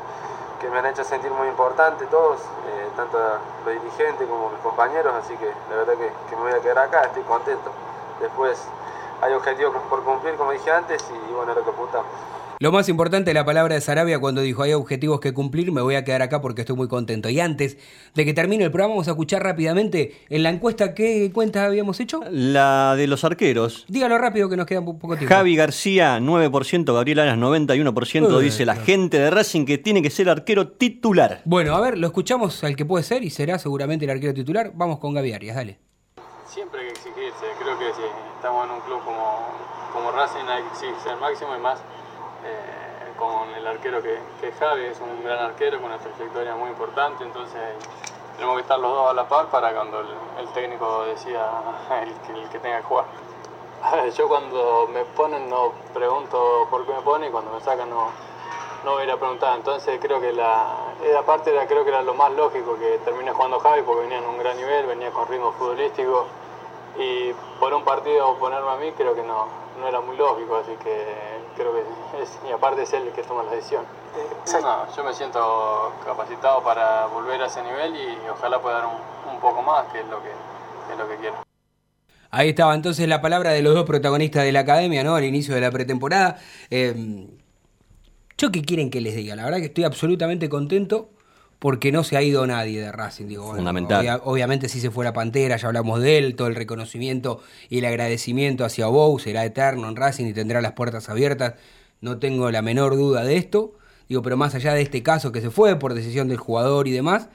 [0.61, 3.19] que me han hecho sentir muy importante todos, eh, tanto
[3.65, 6.79] los dirigentes como mis compañeros, así que la verdad que, que me voy a quedar
[6.79, 7.71] acá, estoy contento.
[8.21, 8.63] Después
[9.23, 12.07] hay objetivos por cumplir, como dije antes, y bueno, es lo que apuntamos.
[12.63, 15.83] Lo más importante de la palabra de Sarabia cuando dijo hay objetivos que cumplir, me
[15.83, 17.29] voy a quedar acá porque estoy muy contento.
[17.29, 17.77] Y antes
[18.15, 21.99] de que termine el programa, vamos a escuchar rápidamente en la encuesta qué cuentas habíamos
[21.99, 22.21] hecho.
[22.31, 23.85] La de los arqueros.
[23.89, 25.35] Dígalo rápido que nos queda un poco tiempo.
[25.35, 30.11] Javi García, 9%, Gabriel Aras, 91%, Eh, dice la gente de Racing que tiene que
[30.11, 31.41] ser arquero titular.
[31.45, 34.71] Bueno, a ver, lo escuchamos al que puede ser y será seguramente el arquero titular.
[34.77, 35.81] Vamos con Gaby Arias, dale.
[36.47, 38.03] Siempre hay que exigirse, creo que si
[38.37, 39.49] estamos en un club como,
[39.93, 41.81] como Racing hay que exigirse al máximo y más
[42.45, 46.71] eh, con el arquero que, es Javi, es un gran arquero con una trayectoria muy
[46.71, 47.61] importante, entonces
[48.37, 50.09] tenemos que estar los dos a la par para cuando el,
[50.41, 51.49] el técnico decida
[52.03, 53.05] el, que- tenga que jugar.
[54.17, 58.09] Yo cuando me ponen no pregunto por qué me ponen y cuando me sacan no,
[58.85, 59.57] no voy a ir a preguntar.
[59.57, 63.33] Entonces creo que la, esa parte era, creo que era lo más lógico que termine
[63.33, 66.27] jugando Javi porque venía en un gran nivel, venía con ritmo futbolístico
[66.99, 69.47] y por un partido ponerme a mí creo que no,
[69.81, 73.23] no era muy lógico, así que creo que es, y aparte es él el que
[73.23, 73.85] toma la decisión.
[74.63, 79.33] No, yo me siento capacitado para volver a ese nivel y ojalá pueda dar un,
[79.33, 81.37] un poco más, que es lo que, que es lo que quiero.
[82.31, 85.15] Ahí estaba entonces la palabra de los dos protagonistas de la academia, ¿no?
[85.15, 86.39] Al inicio de la pretemporada.
[86.71, 87.29] Eh,
[88.39, 89.37] ¿Yo qué quieren que les diga?
[89.37, 91.11] La verdad que estoy absolutamente contento
[91.63, 93.27] porque no se ha ido nadie de Racing.
[93.29, 94.01] Digo, bueno, Fundamental.
[94.01, 97.41] obvia- obviamente si se fuera Pantera, ya hablamos de él, todo el reconocimiento
[97.71, 101.55] y el agradecimiento hacia Bou será eterno en Racing y tendrá las puertas abiertas.
[102.01, 103.75] No tengo la menor duda de esto.
[104.09, 106.91] Digo, pero más allá de este caso que se fue por decisión del jugador y
[106.91, 107.29] demás,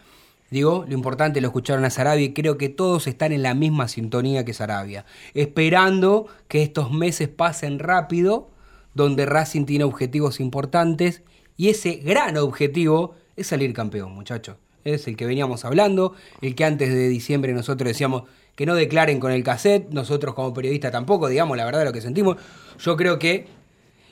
[0.49, 3.89] Digo, lo importante lo escucharon a Sarabia y creo que todos están en la misma
[3.89, 5.03] sintonía que Sarabia,
[5.33, 8.49] esperando que estos meses pasen rápido,
[8.93, 11.21] donde Racing tiene objetivos importantes
[11.57, 14.57] y ese gran objetivo es salir campeón, muchachos.
[14.83, 18.23] Es el que veníamos hablando, el que antes de diciembre nosotros decíamos
[18.55, 21.93] que no declaren con el cassette, nosotros como periodistas tampoco, digamos la verdad de lo
[21.93, 22.37] que sentimos.
[22.79, 23.47] Yo creo que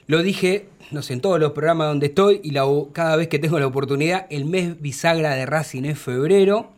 [0.07, 3.39] lo dije, no sé, en todos los programas donde estoy y la- cada vez que
[3.39, 6.71] tengo la oportunidad, el mes bisagra de Racing es febrero.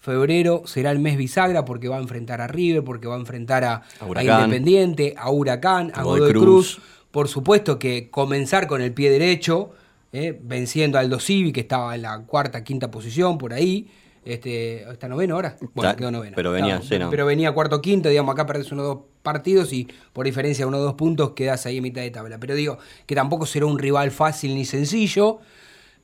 [0.00, 3.62] Febrero será el mes bisagra porque va a enfrentar a River, porque va a enfrentar
[3.64, 4.42] a, A.
[4.44, 6.44] Independiente, a Huracán, a Godoy Godoy Cruz.
[6.74, 6.80] Cruz.
[7.12, 9.70] Por supuesto que comenzar con el pie derecho,
[10.12, 13.88] eh, venciendo a Aldo Civi, que estaba en la cuarta, quinta posición, por ahí.
[14.24, 15.56] Este, ¿Está noveno ahora?
[15.74, 16.34] Bueno, Está- quedó noveno.
[16.36, 17.10] pero venía, sí, no.
[17.10, 20.68] Pero venía cuarto, quinto, digamos, acá perdés uno o dos partidos y por diferencia de
[20.68, 22.38] uno o dos puntos quedás ahí en mitad de tabla.
[22.38, 25.40] Pero digo que tampoco será un rival fácil ni sencillo.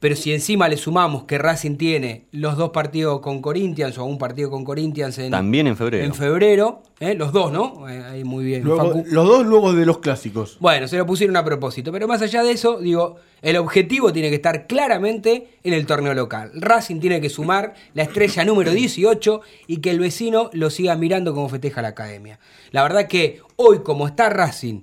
[0.00, 4.16] Pero si encima le sumamos que Racing tiene los dos partidos con Corinthians o un
[4.16, 6.04] partido con Corinthians en, También en febrero.
[6.04, 7.14] en febrero, ¿eh?
[7.14, 7.88] los dos, ¿no?
[7.88, 8.62] Eh, ahí muy bien.
[8.62, 9.04] Luego- Facu.
[9.10, 10.56] los dos luego de los clásicos.
[10.60, 11.90] Bueno, se lo pusieron a propósito.
[11.90, 16.14] Pero más allá de eso, digo, el objetivo tiene que estar claramente en el torneo
[16.14, 16.52] local.
[16.54, 21.34] Racing tiene que sumar la estrella número 18 y que el vecino lo siga mirando
[21.34, 22.38] como festeja la academia.
[22.70, 24.82] La verdad que hoy, como está Racing,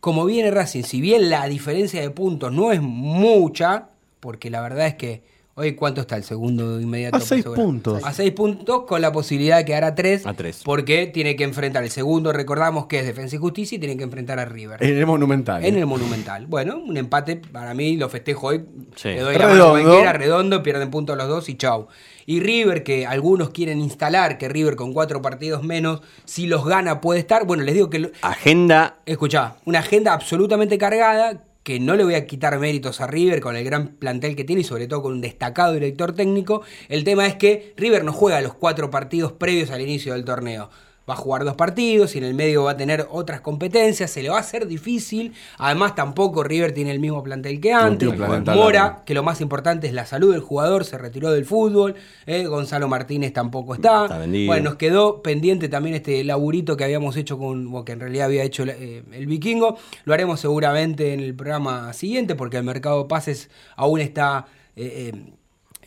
[0.00, 3.89] como viene Racing, si bien la diferencia de puntos no es mucha,
[4.20, 7.16] porque la verdad es que Hoy, ¿cuánto está el segundo inmediato?
[7.18, 8.02] A seis puntos.
[8.04, 10.24] A seis puntos con la posibilidad de quedar a tres.
[10.24, 10.62] A tres.
[10.64, 14.04] Porque tiene que enfrentar el segundo, recordamos que es Defensa y Justicia, y tiene que
[14.04, 14.82] enfrentar a River.
[14.82, 15.62] En el Monumental.
[15.62, 16.46] En el Monumental.
[16.46, 18.64] Bueno, un empate para mí, lo festejo hoy.
[18.94, 19.08] Sí.
[19.08, 19.82] Le doy la mano Redondo.
[19.82, 21.88] cualquiera, redondo, pierden puntos los dos y chau.
[22.24, 27.02] Y River, que algunos quieren instalar que River con cuatro partidos menos, si los gana
[27.02, 27.44] puede estar.
[27.44, 27.98] Bueno, les digo que.
[27.98, 33.06] lo- Agenda Escuchá, una agenda absolutamente cargada que no le voy a quitar méritos a
[33.06, 36.62] River con el gran plantel que tiene y sobre todo con un destacado director técnico.
[36.88, 40.70] El tema es que River no juega los cuatro partidos previos al inicio del torneo.
[41.10, 44.22] Va a jugar dos partidos y en el medio va a tener otras competencias, se
[44.22, 45.32] le va a hacer difícil.
[45.58, 48.08] Además, tampoco River tiene el mismo plantel que antes.
[48.12, 51.96] plantel Mora, que lo más importante es la salud del jugador, se retiró del fútbol.
[52.26, 54.04] eh, Gonzalo Martínez tampoco está.
[54.04, 54.18] Está.
[54.18, 58.26] Bueno, nos quedó pendiente también este laburito que habíamos hecho con, o que en realidad
[58.26, 59.78] había hecho eh, el vikingo.
[60.04, 64.46] Lo haremos seguramente en el programa siguiente porque el mercado de pases aún está
[64.76, 65.12] eh,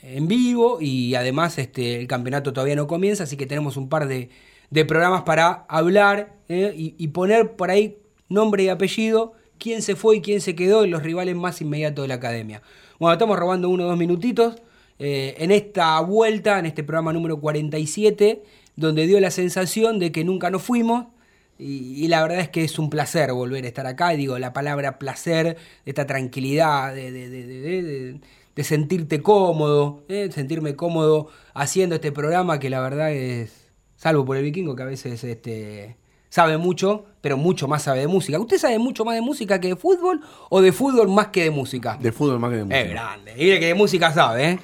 [0.01, 4.05] en vivo y además este, el campeonato todavía no comienza, así que tenemos un par
[4.05, 4.30] de,
[4.74, 10.17] de programas para hablar eh, y, poner por ahí nombre y apellido, quién se fue
[10.17, 12.63] y quién se quedó y los rivales más inmediatos de la academia.
[12.99, 14.55] Bueno, estamos robando uno o dos minutitos
[14.97, 18.41] eh, en esta vuelta, en este programa número 47,
[18.76, 21.05] donde dio la sensación de que nunca nos fuimos.
[21.59, 24.09] Y, la verdad es que es un placer volver a estar acá.
[24.09, 25.55] Digo, la palabra placer,
[25.86, 28.19] esta tranquilidad, de- de- de-
[28.55, 30.30] de sentirte cómodo, ¿eh?
[30.32, 33.62] sentirme cómodo haciendo este programa que la verdad es,
[34.04, 35.95] salvo por el vikingo que a veces este,
[36.28, 38.38] sabe mucho, pero mucho más sabe de música.
[38.38, 41.51] ¿Usted sabe mucho más de música que de fútbol o de fútbol más que de
[41.51, 41.97] música?
[42.01, 42.82] De fútbol más que de música.
[42.82, 43.32] Es grande.
[43.38, 44.60] Y mire que de música sabe, ¿eh?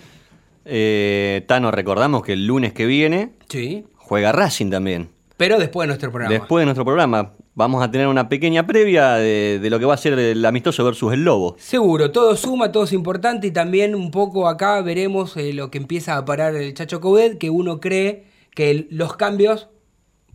[0.65, 3.85] Eh, Tano, recordamos que el lunes que viene Sí.
[3.95, 5.07] juega Racing también.
[5.37, 6.33] Pero después de nuestro programa.
[6.37, 9.93] Después de nuestro programa vamos a tener una pequeña previa de, de lo que va
[9.93, 11.55] a ser el amistoso versus el Lobo.
[11.59, 15.77] Seguro, todo suma, todo es importante y también un poco acá veremos eh, lo que
[15.77, 18.25] empieza a parar el Chacho Coudet, que uno cree
[18.55, 19.69] que los cambios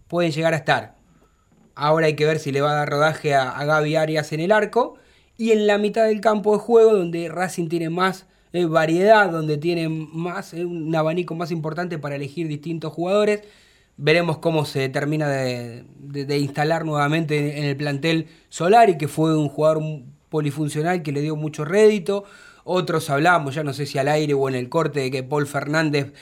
[0.09, 0.97] pueden llegar a estar.
[1.75, 4.41] Ahora hay que ver si le va a dar rodaje a, a Gaby Arias en
[4.41, 4.97] el arco
[5.37, 9.59] y en la mitad del campo de juego donde Racing tiene más eh, variedad, donde
[9.59, 13.43] tiene más eh, un abanico más importante para elegir distintos jugadores.
[13.97, 15.85] Veremos cómo se termina de,
[16.39, 19.83] instalar nuevamente en el plantel Solari, que fue un jugador
[20.29, 22.27] polifuncional que le dio mucho rédito.
[22.67, 25.47] Otros hablamos, ya no sé si al aire o en el corte, de que Paul
[25.47, 26.15] Fernández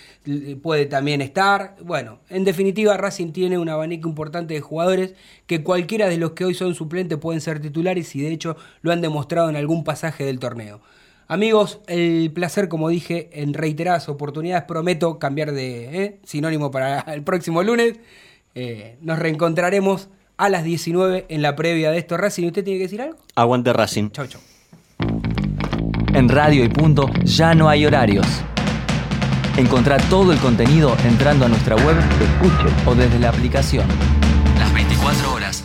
[0.61, 1.77] puede también estar.
[1.85, 5.15] Bueno, en definitiva, Racing tiene un abanico importante de jugadores
[5.47, 8.91] que cualquiera de los que hoy son suplentes pueden ser titulares y de hecho lo
[8.91, 10.81] han demostrado en algún pasaje del torneo.
[11.29, 16.19] Amigos, el placer, como dije, en reiteradas oportunidades, prometo cambiar de ¿eh?
[16.25, 17.95] sinónimo para el próximo lunes.
[18.55, 22.17] Eh, nos reencontraremos a las 19 en la previa de esto.
[22.17, 23.17] Racing, ¿usted tiene que decir algo?
[23.37, 24.11] Aguante Racing.
[24.11, 24.41] Chau, chau.
[26.15, 28.27] En Radio y Punto ya no hay horarios.
[29.57, 33.87] Encontrá todo el contenido entrando a nuestra web, escuche o desde la aplicación.
[34.59, 35.65] Las 24 horas.